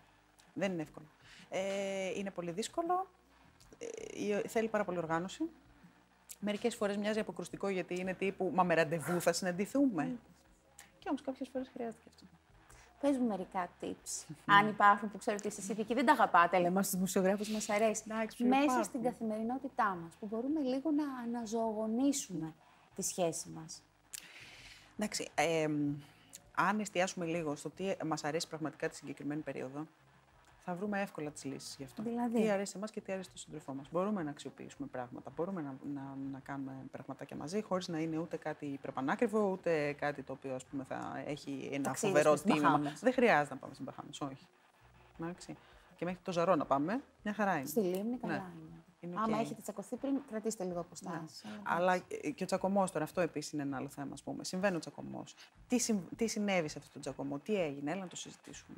Δεν 0.53 0.71
είναι 0.71 0.81
εύκολο. 0.81 1.05
Ε, 1.49 1.59
είναι 2.17 2.31
πολύ 2.31 2.51
δύσκολο. 2.51 3.07
Ε, 4.33 4.47
θέλει 4.47 4.67
πάρα 4.67 4.83
πολύ 4.83 4.97
οργάνωση. 4.97 5.43
Μερικές 6.39 6.75
φορές 6.75 6.97
μοιάζει 6.97 7.19
αποκρουστικό 7.19 7.69
γιατί 7.69 7.99
είναι 7.99 8.13
τύπου 8.13 8.51
Μα 8.53 8.63
με 8.63 8.73
ραντεβού 8.73 9.21
θα 9.21 9.33
συναντηθούμε. 9.33 10.11
Mm. 10.11 10.17
Και 10.99 11.09
όμως 11.09 11.21
κάποιες 11.21 11.49
φορές 11.49 11.69
χρειάζεται 11.73 12.03
και 12.03 12.09
αυτό. 12.09 12.25
Πες 13.01 13.17
μου 13.17 13.27
μερικά 13.27 13.69
tips. 13.81 14.35
Αν 14.45 14.67
υπάρχουν 14.67 15.11
που 15.11 15.17
ξέρω 15.17 15.37
ότι 15.39 15.47
εσεί 15.47 15.71
ειδικοί 15.71 15.93
δεν 15.93 16.05
τα 16.05 16.11
αγαπάτε, 16.11 16.59
λέμε 16.59 16.83
στου 16.83 16.97
μουσιογράφου, 16.97 17.51
μας 17.51 17.69
αρέσει. 17.69 18.03
Μέσα 18.37 18.83
στην 18.83 19.03
καθημερινότητά 19.03 19.97
μας, 20.03 20.13
που 20.19 20.25
μπορούμε 20.25 20.59
λίγο 20.59 20.91
να 20.91 21.03
αναζωογονήσουμε 21.23 22.53
τη 22.95 23.01
σχέση 23.01 23.49
μας. 23.49 23.81
Εντάξει. 24.97 25.29
Ε, 25.35 25.67
αν 26.55 26.79
εστιάσουμε 26.79 27.25
λίγο 27.25 27.55
στο 27.55 27.69
τι 27.69 27.85
μας 28.05 28.23
αρέσει 28.23 28.47
πραγματικά 28.47 28.89
τη 28.89 28.95
συγκεκριμένη 28.95 29.41
περίοδο, 29.41 29.87
θα 30.65 30.75
βρούμε 30.75 31.01
εύκολα 31.01 31.31
τις 31.31 31.43
λύσεις 31.43 31.75
γι' 31.75 31.83
αυτό. 31.83 32.03
Δηλαδή; 32.03 32.41
Τι 32.41 32.49
αρέσει 32.49 32.73
εμάς 32.75 32.91
και 32.91 33.01
τι 33.01 33.11
αρέσει 33.11 33.27
στον 33.27 33.39
σύντροφό 33.39 33.73
μας. 33.73 33.87
Μπορούμε 33.91 34.23
να 34.23 34.29
αξιοποιήσουμε 34.29 34.87
πράγματα, 34.87 35.31
μπορούμε 35.35 35.61
να, 35.61 35.75
να, 35.93 36.17
να 36.31 36.39
κάνουμε 36.39 36.73
πραγματάκια 36.91 37.37
μαζί, 37.37 37.61
χωρίς 37.61 37.87
να 37.87 37.99
είναι 37.99 38.17
ούτε 38.17 38.37
κάτι 38.37 38.65
υπερπανάκριβο, 38.65 39.51
ούτε 39.51 39.93
κάτι 39.93 40.23
το 40.23 40.33
οποίο 40.33 40.55
ας 40.55 40.65
πούμε, 40.65 40.83
θα 40.83 41.23
έχει 41.25 41.69
ένα 41.73 41.83
Ταξίδες 41.83 42.23
φοβερό 42.23 42.41
τίμημα. 42.41 42.93
Δεν 43.01 43.13
χρειάζεται 43.13 43.53
να 43.53 43.59
πάμε 43.59 43.73
στην 43.73 43.85
Παχάμε, 43.85 44.09
όχι. 44.19 44.47
Εντάξει. 45.19 45.57
Και 45.95 46.05
μέχρι 46.05 46.19
το 46.23 46.31
ζαρό 46.31 46.55
να 46.55 46.65
πάμε, 46.65 47.01
μια 47.23 47.33
χαρά 47.33 47.57
είναι. 47.57 47.67
Στη 47.67 47.79
λίμνη, 47.79 48.17
καλά 48.17 48.33
ναι. 48.33 48.43
είναι. 48.99 49.15
Άμα 49.15 49.39
έχετε 49.39 49.61
τσακωθεί 49.61 49.95
πριν, 49.95 50.21
κρατήστε 50.29 50.63
λίγο 50.63 50.79
αποστάσει. 50.79 51.47
Ναι. 51.47 51.59
Αλλά 51.63 51.97
και 52.35 52.43
ο 52.43 52.45
τσακωμός 52.45 52.91
τώρα, 52.91 53.05
αυτό 53.05 53.21
επίσης 53.21 53.51
είναι 53.51 53.61
ένα 53.61 53.77
άλλο 53.77 53.89
θέμα. 53.89 54.09
Ας 54.13 54.23
πούμε. 54.23 54.43
Συμβαίνει 54.43 54.75
ο 54.75 54.79
τσακωμός. 54.79 55.35
Τι, 55.67 55.77
τι 56.15 56.27
συνέβη 56.27 56.67
σε 56.67 56.77
αυτό 56.79 56.93
το 56.93 56.99
τσακωμό, 56.99 57.39
τι 57.39 57.61
έγινε, 57.61 57.91
έλα 57.91 58.01
να 58.01 58.07
το 58.07 58.15
συζητήσουμε. 58.15 58.77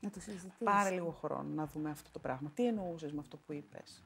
Να 0.00 0.10
το 0.10 0.20
συζητήσεις. 0.20 0.64
Πάρε 0.64 0.90
λίγο 0.90 1.16
χρόνο 1.22 1.48
να 1.54 1.66
δούμε 1.66 1.90
αυτό 1.90 2.10
το 2.12 2.18
πράγμα. 2.18 2.50
Τι 2.54 2.66
εννοούσες 2.66 3.12
με 3.12 3.20
αυτό 3.20 3.36
που 3.36 3.52
είπες; 3.52 4.02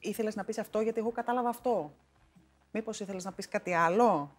Ήθελες 0.00 0.34
να 0.34 0.44
πεις 0.44 0.58
αυτό 0.58 0.80
γιατί 0.80 0.98
εγώ 0.98 1.10
κατάλαβα 1.10 1.48
αυτό. 1.48 1.94
Μήπως 2.72 3.00
ήθελες 3.00 3.24
να 3.24 3.32
πεις 3.32 3.48
κάτι 3.48 3.74
άλλο; 3.74 4.30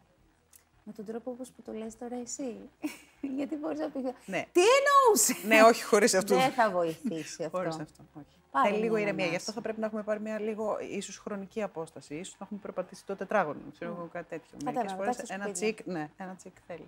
Με 0.83 0.93
τον 0.93 1.05
τρόπο 1.05 1.31
όπως 1.31 1.51
που 1.51 1.61
το 1.61 1.71
λες 1.71 1.97
τώρα 1.97 2.15
εσύ. 2.15 2.69
γιατί 3.37 3.55
μπορείς 3.55 3.79
να 3.79 3.89
πει. 3.89 3.99
Ναι. 4.25 4.45
Τι 4.51 4.61
εννοούσες; 4.61 5.43
ναι, 5.43 5.61
όχι 5.63 5.83
χωρίς 5.83 6.13
αυτό. 6.19 6.35
Δεν 6.35 6.51
θα 6.51 6.71
βοηθήσει 6.71 7.43
αυτό. 7.43 7.57
Χωρίς 7.57 7.79
αυτό. 7.79 8.03
Όχι. 8.13 8.69
Θέλει 8.69 8.77
λίγο 8.77 8.97
ηρεμία. 8.97 9.25
Γι' 9.25 9.35
αυτό 9.35 9.51
θα 9.51 9.61
πρέπει 9.61 9.79
να 9.79 9.85
έχουμε 9.85 10.03
πάρει 10.03 10.19
μια 10.19 10.39
λίγο 10.39 10.77
ίσως 10.79 11.17
χρονική 11.17 11.61
απόσταση. 11.61 12.23
σω 12.23 12.35
να 12.39 12.45
έχουμε 12.45 12.59
περπατήσει 12.59 13.05
το 13.05 13.15
τετράγωνο. 13.15 13.59
Ξέρω 13.73 14.03
mm. 14.05 14.09
κάτι 14.11 14.27
τέτοιο. 14.29 14.57
Μερικές 14.63 14.93
φορές 14.93 15.17
ένα 15.17 15.51
τσικ, 15.51 15.85
ναι, 15.85 16.09
ένα 16.17 16.35
τσικ 16.35 16.55
θέλει 16.67 16.87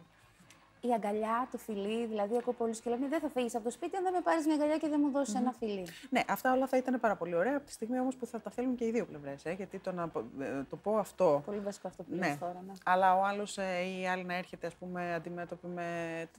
η 0.82 0.94
αγκαλιά, 0.94 1.48
το 1.52 1.58
φιλί. 1.58 2.06
Δηλαδή, 2.06 2.38
ακούω 2.38 2.54
πολλούς 2.54 2.80
και 2.80 2.90
λένε 2.90 3.08
Δεν 3.08 3.20
θα 3.20 3.30
φύγεις 3.30 3.56
από 3.56 3.64
το 3.64 3.72
σπίτι 3.72 3.96
αν 3.96 4.04
δεν 4.04 4.14
με 4.14 4.22
πάρεις 4.22 4.46
μια 4.46 4.56
αγκαλιά 4.56 4.78
και 4.78 4.88
δεν 4.88 5.00
μου 5.04 5.12
δώσεις 5.12 5.36
ένα 5.36 5.54
φιλί. 5.60 5.88
Ναι, 6.10 6.22
αυτά 6.28 6.54
όλα 6.54 6.68
θα 6.68 6.78
ήταν 6.78 7.00
πάρα 7.00 7.16
πολύ 7.16 7.36
ωραία 7.36 7.58
από 7.58 7.66
τη 7.66 7.72
στιγμή 7.72 8.00
όμως 8.00 8.16
που 8.16 8.26
θα 8.26 8.42
τα 8.42 8.50
θέλουν 8.50 8.76
και 8.76 8.86
οι 8.86 8.92
δύο 8.92 9.06
πλευρές. 9.06 9.46
Ε, 9.46 9.52
γιατί 9.52 9.80
το 9.80 9.92
να 9.92 10.12
ε, 10.40 10.64
το 10.70 10.76
πω 10.76 10.98
αυτό. 10.98 11.42
Πολύ 11.46 11.60
βασικό 11.60 11.88
αυτό 11.88 12.04
που 12.04 12.16
ναι. 12.16 12.38
τώρα. 12.40 12.64
Ναι. 12.68 12.74
Αλλά 12.86 13.18
ο 13.18 13.24
άλλος 13.24 13.58
ε, 13.58 13.82
ή 13.82 14.02
η 14.02 14.08
άλλη 14.08 14.24
να 14.24 14.34
έρχεται, 14.36 14.68
ας 14.68 14.76
πούμε, 14.76 15.14
αντιμέτωπη 15.14 15.68
με. 15.68 16.30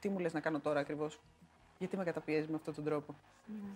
Τι 0.00 0.08
μου 0.08 0.18
λες 0.18 0.32
να 0.32 0.40
κάνω 0.40 0.60
τώρα 0.60 0.80
ακριβώς; 0.80 1.20
Γιατί 1.78 1.96
με 1.96 2.04
καταπιέζει 2.04 2.46
με 2.50 2.56
αυτόν 2.56 2.74
τον 2.74 2.84
τρόπο; 2.84 3.14
Ναι. 3.46 3.70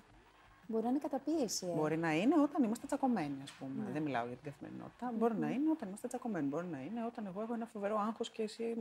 Μπορεί 0.72 0.84
να 0.84 0.90
είναι 0.90 0.98
καταπίεση. 0.98 1.66
Ε. 1.66 1.74
Μπορεί 1.74 1.96
να 1.96 2.12
είναι 2.12 2.40
όταν 2.40 2.62
είμαστε 2.62 2.86
τσακωμένοι, 2.86 3.38
ας 3.42 3.50
πούμε. 3.50 3.84
Ναι. 3.84 3.92
Δεν 3.92 4.02
μιλάω 4.02 4.26
για 4.26 4.36
την 4.36 4.44
καθημερινότητα. 4.44 5.10
Mm-hmm. 5.10 5.18
Μπορεί 5.18 5.36
να 5.36 5.48
είναι 5.48 5.70
όταν 5.70 5.88
είμαστε 5.88 6.08
τσακωμένοι. 6.08 6.46
Μπορεί 6.46 6.66
να 6.66 6.80
είναι 6.80 7.04
όταν 7.06 7.26
εγώ 7.26 7.42
έχω 7.42 7.54
ένα 7.54 7.66
φοβερό 7.66 7.98
άγχος 7.98 8.30
και 8.30 8.42
εσύ 8.42 8.74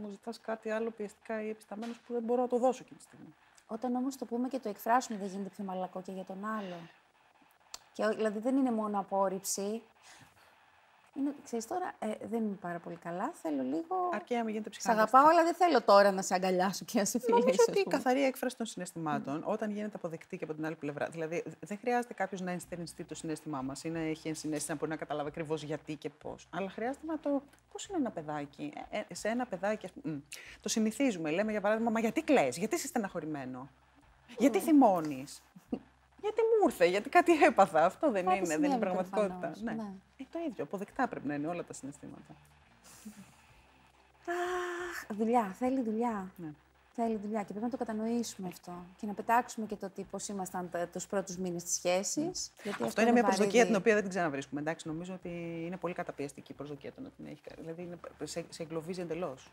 μου 0.00 0.08
ζητάς 0.10 0.40
κάτι 0.40 0.70
άλλο 0.70 0.90
πιεστικά 0.90 1.42
ή 1.42 1.48
επισταμένος 1.48 1.98
που 1.98 2.12
δεν 2.12 2.22
μπορώ 2.22 2.42
να 2.42 2.48
το 2.48 2.58
δώσω 2.58 2.80
εκείνη 2.82 2.98
τη 2.98 3.04
στιγμή. 3.04 3.34
Όταν 3.66 3.94
όμως 3.94 4.16
το 4.16 4.24
πούμε 4.24 4.48
και 4.48 4.58
το 4.58 4.68
εκφράσουμε, 4.68 5.18
δεν 5.18 5.28
γίνεται 5.28 5.48
πιο 5.48 5.64
μαλακό 5.64 6.02
και 6.02 6.12
για 6.12 6.24
τον 6.24 6.44
άλλο. 6.44 6.76
Και, 7.92 8.06
δηλαδή 8.06 8.38
δεν 8.38 8.56
είναι 8.56 8.70
μόνο 8.70 8.98
απόρριψη. 8.98 9.82
Είναι, 11.14 11.34
ξέρεις 11.44 11.66
τώρα, 11.66 11.92
ε, 11.98 12.06
δεν 12.30 12.42
είμαι 12.42 12.56
πάρα 12.60 12.78
πολύ 12.78 12.96
καλά. 12.96 13.32
Θέλω 13.42 13.62
λίγο. 13.62 14.10
Αρκεί 14.12 14.34
να 14.34 14.44
μην 14.44 14.52
γίνεται 14.52 14.70
Σ' 14.72 14.88
αγαπάω, 14.88 15.26
αλλά 15.26 15.44
δεν 15.44 15.54
θέλω 15.54 15.82
τώρα 15.82 16.10
να 16.12 16.22
σε 16.22 16.34
αγκαλιάσω 16.34 16.84
και 16.84 16.98
να 16.98 17.04
σε 17.04 17.18
φιλήσω. 17.18 17.38
Νομίζω 17.38 17.64
ότι 17.68 17.78
η 17.78 17.86
καθαρή 17.88 18.24
έκφραση 18.24 18.56
των 18.56 18.66
συναισθημάτων, 18.66 19.40
mm. 19.40 19.52
όταν 19.52 19.70
γίνεται 19.70 19.96
αποδεκτή 19.96 20.36
και 20.36 20.44
από 20.44 20.54
την 20.54 20.66
άλλη 20.66 20.74
πλευρά. 20.74 21.08
Δηλαδή, 21.08 21.42
δεν 21.60 21.78
χρειάζεται 21.78 22.14
κάποιος 22.14 22.40
να 22.40 22.50
ενστερνιστεί 22.50 23.04
το 23.04 23.14
συνέστημά 23.14 23.62
μας 23.62 23.84
ή 23.84 23.90
να 23.90 23.98
έχει 23.98 24.28
ενσυναίσθηση 24.28 24.70
να 24.70 24.76
μπορεί 24.76 24.90
να 24.90 24.96
καταλάβει 24.96 25.28
ακριβώς 25.28 25.62
γιατί 25.62 25.96
και 25.96 26.10
πώς. 26.10 26.48
Αλλά 26.50 26.70
χρειάζεται 26.70 27.06
να 27.06 27.18
το. 27.18 27.42
Πώς 27.72 27.86
είναι 27.86 27.98
ένα 27.98 28.10
παιδάκι; 28.10 28.72
Ε, 28.90 28.98
ε 29.08 29.14
σε 29.14 29.28
ένα 29.28 29.46
παιδάκι. 29.46 29.88
Μ, 30.02 30.10
το 30.60 30.68
συνηθίζουμε. 30.68 31.30
Λέμε 31.30 31.50
για 31.50 31.60
παράδειγμα, 31.60 31.90
Μα 31.90 32.00
γιατί 32.00 32.22
κλε, 32.22 32.48
γιατί 32.50 32.74
είσαι 32.74 32.86
στεναχωρημένο; 32.86 33.68
Mm. 34.32 34.34
Γιατί 34.38 34.60
θυμώνεις; 34.60 35.42
Γιατί 36.22 36.40
μου 36.40 36.68
ήρθε, 36.68 36.84
γιατί 36.84 37.08
κάτι 37.08 37.32
έπαθα. 37.44 37.84
Αυτό 37.84 38.10
δεν 38.10 38.24
κάτι 38.24 38.36
είναι, 38.36 38.46
δεν 38.46 38.64
είναι 38.64 38.78
πραγματικότητα. 38.78 39.52
Ναι. 39.62 39.72
ναι. 39.72 39.92
Ε, 40.16 40.24
το 40.32 40.38
ίδιο. 40.48 40.64
Αποδεκτά 40.64 41.08
πρέπει 41.08 41.26
να 41.26 41.34
είναι 41.34 41.46
όλα 41.46 41.64
τα 41.64 41.72
συναισθήματα. 41.72 42.34
Αχ, 44.26 45.16
δουλειά. 45.16 45.54
Θέλει 45.58 45.82
δουλειά. 45.82 46.32
Ναι. 46.36 46.48
Θέλει 46.94 47.16
δουλειά 47.16 47.40
και 47.40 47.46
πρέπει 47.46 47.64
να 47.64 47.70
το 47.70 47.76
κατανοήσουμε 47.76 48.48
αυτό. 48.48 48.72
Και 48.96 49.06
να 49.06 49.12
πετάξουμε 49.12 49.66
και 49.66 49.76
το 49.76 49.90
τι 49.90 50.02
πώς 50.02 50.28
ήμασταν 50.28 50.70
τους 50.92 51.06
πρώτους 51.06 51.36
μήνες 51.36 51.64
της 51.64 51.74
σχέσης. 51.74 52.52
Ναι. 52.64 52.70
Αυτό, 52.70 52.84
αυτό 52.84 53.00
είναι 53.00 53.12
μια 53.12 53.22
προσδοκία 53.22 53.66
την 53.66 53.74
οποία 53.74 53.92
δεν 53.92 54.02
την 54.02 54.10
ξαναβρίσκουμε. 54.10 54.60
Εντάξει, 54.60 54.88
νομίζω 54.88 55.14
ότι 55.14 55.28
είναι 55.66 55.76
πολύ 55.76 55.94
καταπιεστική 55.94 56.52
η 56.52 56.54
προσδοκία 56.54 56.92
του 56.92 57.02
να 57.02 57.08
την 57.08 57.26
έχει. 57.26 57.40
Δηλαδή 57.58 57.82
είναι, 57.82 57.98
σε, 58.24 58.44
σε 58.48 58.62
εγκλωβίζει 58.62 59.00
εντελώς. 59.00 59.50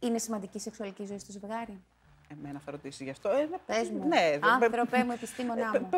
Είναι 0.00 0.18
σημαντική 0.18 0.56
η 0.56 0.60
σεξουαλική 0.60 1.04
ζωή 1.04 1.18
στο 1.18 1.32
ζευγάρι; 1.32 1.80
Εμένα 2.28 2.60
θα 2.60 2.70
ρωτήσει 2.70 3.04
γι' 3.04 3.10
αυτό. 3.10 3.28
Ε, 3.28 3.48
Πες 3.66 3.90
μου. 3.90 4.08
Ναι, 4.08 4.38
Άνθρωπε 4.40 5.04
μου, 5.04 5.12
επιστήμονά 5.12 5.70
μου. 5.80 5.88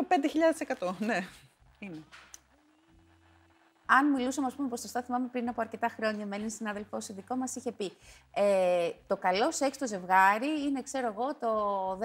5.000%. 0.79 0.93
Ναι, 0.99 1.19
είναι. 1.79 2.03
Αν 3.89 4.11
μιλούσαμε, 4.11 4.47
ας 4.47 4.53
πούμε, 4.53 4.67
ποσοστά, 4.67 5.01
θυμάμαι 5.01 5.27
πριν 5.31 5.49
από 5.49 5.61
αρκετά 5.61 5.87
χρόνια 5.89 6.25
με 6.25 6.35
έναν 6.35 6.49
συνάδελφό 6.49 6.97
ειδικό, 7.09 7.35
μας 7.35 7.55
είχε 7.55 7.71
πει 7.71 7.91
ε, 8.33 8.89
το 9.07 9.17
καλό 9.17 9.51
σεξ 9.51 9.75
στο 9.75 9.87
ζευγάρι 9.87 10.61
είναι, 10.65 10.81
ξέρω 10.81 11.07
εγώ, 11.07 11.35
το 11.35 11.99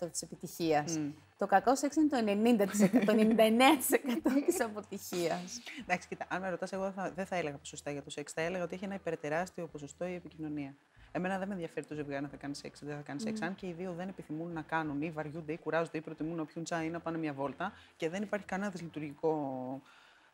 10% 0.00 0.10
της 0.10 0.22
επιτυχίας. 0.22 0.98
Το 1.38 1.46
κακό 1.46 1.76
σεξ 1.76 1.96
είναι 1.96 2.08
το 2.08 2.16
90%, 2.16 3.04
το 3.06 3.12
99% 3.12 4.42
της 4.46 4.60
αποτυχίας. 4.60 5.60
Εντάξει, 5.80 6.08
κοίτα, 6.08 6.26
αν 6.28 6.40
με 6.40 6.50
ρωτάς, 6.50 6.72
εγώ 6.72 6.90
θα, 6.90 7.12
δεν 7.14 7.26
θα 7.26 7.36
έλεγα 7.36 7.56
ποσοστά 7.56 7.90
για 7.90 8.02
το 8.02 8.10
σεξ. 8.10 8.32
Θα 8.32 8.40
έλεγα 8.40 8.64
ότι 8.64 8.74
έχει 8.74 8.84
ένα 8.84 8.94
υπερτεράστιο 8.94 9.66
ποσοστό 9.66 10.06
η 10.06 10.14
επικοινωνία. 10.14 10.74
Εμένα 11.16 11.38
δεν 11.38 11.48
με 11.48 11.54
ενδιαφέρει 11.54 11.86
το 11.86 11.94
ζευγάρι 11.94 12.22
να 12.22 12.28
θα 12.28 12.36
κάνει 12.36 12.54
σεξ 12.54 12.80
ή 12.80 12.84
δεν 12.86 12.96
θα 12.96 13.02
κάνει 13.02 13.20
σεξ. 13.20 13.42
Αν 13.42 13.54
και 13.54 13.66
οι 13.66 13.72
δύο 13.72 13.92
δεν 13.92 14.08
επιθυμούν 14.08 14.52
να 14.52 14.62
κάνουν 14.62 15.02
ή 15.02 15.10
βαριούνται 15.10 15.52
ή 15.52 15.58
κουράζονται 15.58 15.98
ή 15.98 16.00
προτιμούν 16.00 16.36
να 16.36 16.44
πιούν 16.44 16.64
τσάι 16.64 16.86
ή 16.86 16.90
να 16.90 17.00
πάνε 17.00 17.18
μια 17.18 17.32
βόλτα 17.32 17.72
και 17.96 18.08
δεν 18.08 18.22
υπάρχει 18.22 18.46
κανένα 18.46 18.70
δυσλειτουργικό 18.70 19.32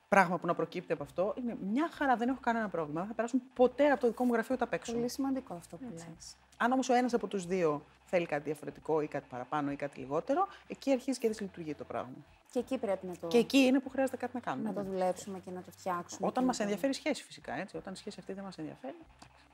πράγμα 0.08 0.38
που 0.38 0.46
να 0.46 0.54
προκύπτει 0.54 0.92
από 0.92 1.02
αυτό, 1.02 1.34
είναι 1.38 1.56
μια 1.72 1.88
χαρά, 1.92 2.16
δεν 2.16 2.28
έχω 2.28 2.38
κανένα 2.40 2.68
πρόβλημα. 2.68 3.00
Δεν 3.00 3.08
θα 3.08 3.14
περάσουν 3.14 3.42
ποτέ 3.54 3.90
από 3.90 4.00
το 4.00 4.06
δικό 4.06 4.24
μου 4.24 4.32
γραφείο 4.32 4.56
τα 4.56 4.66
παίξουν. 4.66 4.94
Πολύ 4.94 5.08
σημαντικό 5.08 5.54
αυτό 5.54 5.76
που 5.76 5.84
λες. 5.92 6.36
Αν 6.56 6.72
όμως 6.72 6.88
ο 6.88 6.94
ένας 6.94 7.14
από 7.14 7.26
τους 7.26 7.46
δύο 7.46 7.82
θέλει 8.04 8.26
κάτι 8.26 8.42
διαφορετικό 8.42 9.00
ή 9.00 9.06
κάτι 9.06 9.26
παραπάνω 9.30 9.70
ή 9.70 9.76
κάτι 9.76 9.98
λιγότερο, 10.00 10.46
εκεί 10.68 10.92
αρχίζει 10.92 11.18
και 11.18 11.28
δυσλειτουργεί 11.28 11.74
το 11.74 11.84
πράγμα. 11.84 12.12
Και 12.50 12.58
εκεί 12.58 12.78
πρέπει 12.78 13.06
να 13.06 13.16
το, 13.16 13.26
Και 13.26 13.38
εκεί 13.38 13.58
είναι 13.58 13.80
που 13.80 13.88
χρειάζεται 13.88 14.16
κάτι 14.16 14.34
να 14.34 14.40
κάνουμε. 14.40 14.68
να 14.68 14.74
το 14.74 14.82
δουλέψουμε 14.90 15.38
και 15.38 15.50
να 15.50 15.62
το 15.62 15.70
φτιάξουμε. 15.70 16.26
Όταν 16.26 16.42
και 16.42 16.46
μας 16.46 16.58
να 16.58 16.64
το- 16.64 16.70
ενδιαφέρει 16.70 16.92
η 16.92 16.94
σχέση, 16.94 17.22
φυσικά. 17.24 17.52
Έτσι. 17.54 17.76
Όταν 17.76 17.92
η 17.92 17.96
σχέση 17.96 18.16
αυτή 18.20 18.32
δεν 18.32 18.44
μας 18.44 18.58
ενδιαφέρει, 18.58 18.94
εντάξει, 19.16 19.46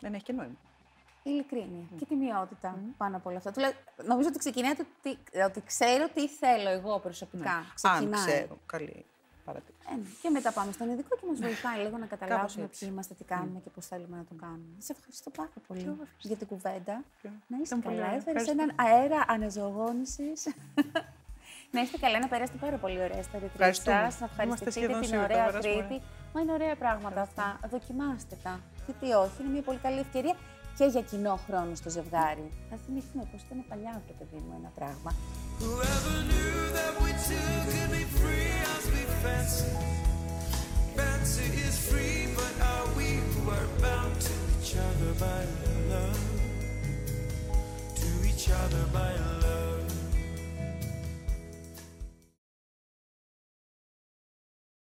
δεν 0.00 0.14
έχει 0.14 0.22
και 0.22 0.32
νόημα. 0.32 0.54
Ειλικρίνεια 1.26 1.84
και 1.98 2.04
τιμιότητα 2.04 2.78
πάνω 2.96 3.16
από 3.16 3.28
όλα 3.28 3.38
αυτά. 3.38 3.50
Τουλά- 3.52 3.74
Νομίζω 4.04 4.28
ότι 4.28 4.38
ξεκινάει 4.38 4.74
το 4.74 4.84
ότι, 4.98 5.18
ότι 5.44 5.60
ξέρω 5.66 6.08
τι 6.14 6.28
θέλω 6.28 6.68
εγώ 6.68 6.98
προσωπικά. 6.98 7.50
Ναι. 7.50 7.90
Αν 7.90 7.92
Ξεκινάει. 7.94 8.26
ξέρω. 8.26 8.58
Καλή 8.66 9.04
παρατήρηση. 9.44 9.86
Ε, 9.92 9.94
ναι. 9.94 10.02
και 10.22 10.30
μετά 10.30 10.52
πάμε 10.52 10.72
στον 10.72 10.90
ειδικό 10.90 11.16
και 11.16 11.26
μας 11.30 11.38
βοηθάει 11.40 11.78
λίγο 11.84 11.96
να 11.98 12.06
καταλάβουμε 12.06 12.64
έτσι. 12.64 12.78
ποιοι 12.78 12.88
είμαστε, 12.92 13.14
τι 13.14 13.24
κάνουμε 13.24 13.58
και 13.64 13.70
πώς 13.70 13.86
θέλουμε 13.86 14.16
να 14.16 14.24
το 14.24 14.34
κάνουμε. 14.40 14.74
Σε 14.78 14.92
ευχαριστώ 14.96 15.30
πάρα 15.30 15.50
πολύ 15.66 15.80
ευχαριστώ. 15.80 16.06
για 16.18 16.36
την 16.36 16.46
κουβέντα. 16.46 16.94
Ποιο; 17.20 17.30
Να 17.46 17.56
είστε 17.62 17.74
Ήταν 17.76 17.80
πολύ 17.82 17.94
καλά. 17.96 18.06
ωραία. 18.06 18.18
Έφερες 18.20 18.42
Ευχαριστώ. 18.48 18.62
έναν 18.62 18.92
αέρα 18.92 19.24
αναζωογόνησης. 19.28 20.38
να 21.74 21.80
είστε 21.80 21.98
καλά, 21.98 22.18
να 22.18 22.28
περάσετε 22.28 22.58
πάρα 22.64 22.76
πολύ 22.76 22.98
ωραία 23.06 23.22
στα 23.22 23.32
ρετρίτ 23.32 23.50
Ευχαριστούμε. 23.60 23.96
σας, 24.10 24.20
Να 24.20 24.42
Είμαστε 24.42 24.64
ευχαριστηθείτε 24.64 24.70
σχεδόν 24.80 25.00
την 25.00 25.08
σίγουροι, 25.10 25.26
θα 25.32 25.34
ωραία 25.34 25.46
περάσουμε 25.50 25.84
Κρήτη. 25.86 26.02
Μα 26.34 26.40
είναι 26.40 26.52
ωραία 26.52 26.76
πράγματα 26.76 27.20
αυτά. 27.20 27.46
Δοκιμάστε 27.70 28.36
τα. 28.42 28.60
Γιατί 28.86 29.06
όχι, 29.24 29.36
είναι 29.42 29.50
μια 29.56 29.62
πολύ 29.68 29.78
καλή 29.78 29.98
ευκαιρία 29.98 30.34
και 30.76 30.84
για 30.84 31.02
κοινό 31.02 31.38
χρόνο 31.46 31.74
στο 31.74 31.90
ζευγάρι. 31.90 32.50
Θα 32.70 32.76
θυμηθούμε 32.86 33.24
πως 33.32 33.40
ήταν 33.42 33.64
παλιά, 33.68 34.02
το 34.06 34.12
παιδί 34.18 34.42
μου, 34.44 34.54
ένα 34.60 34.70
πράγμα. 34.74 35.10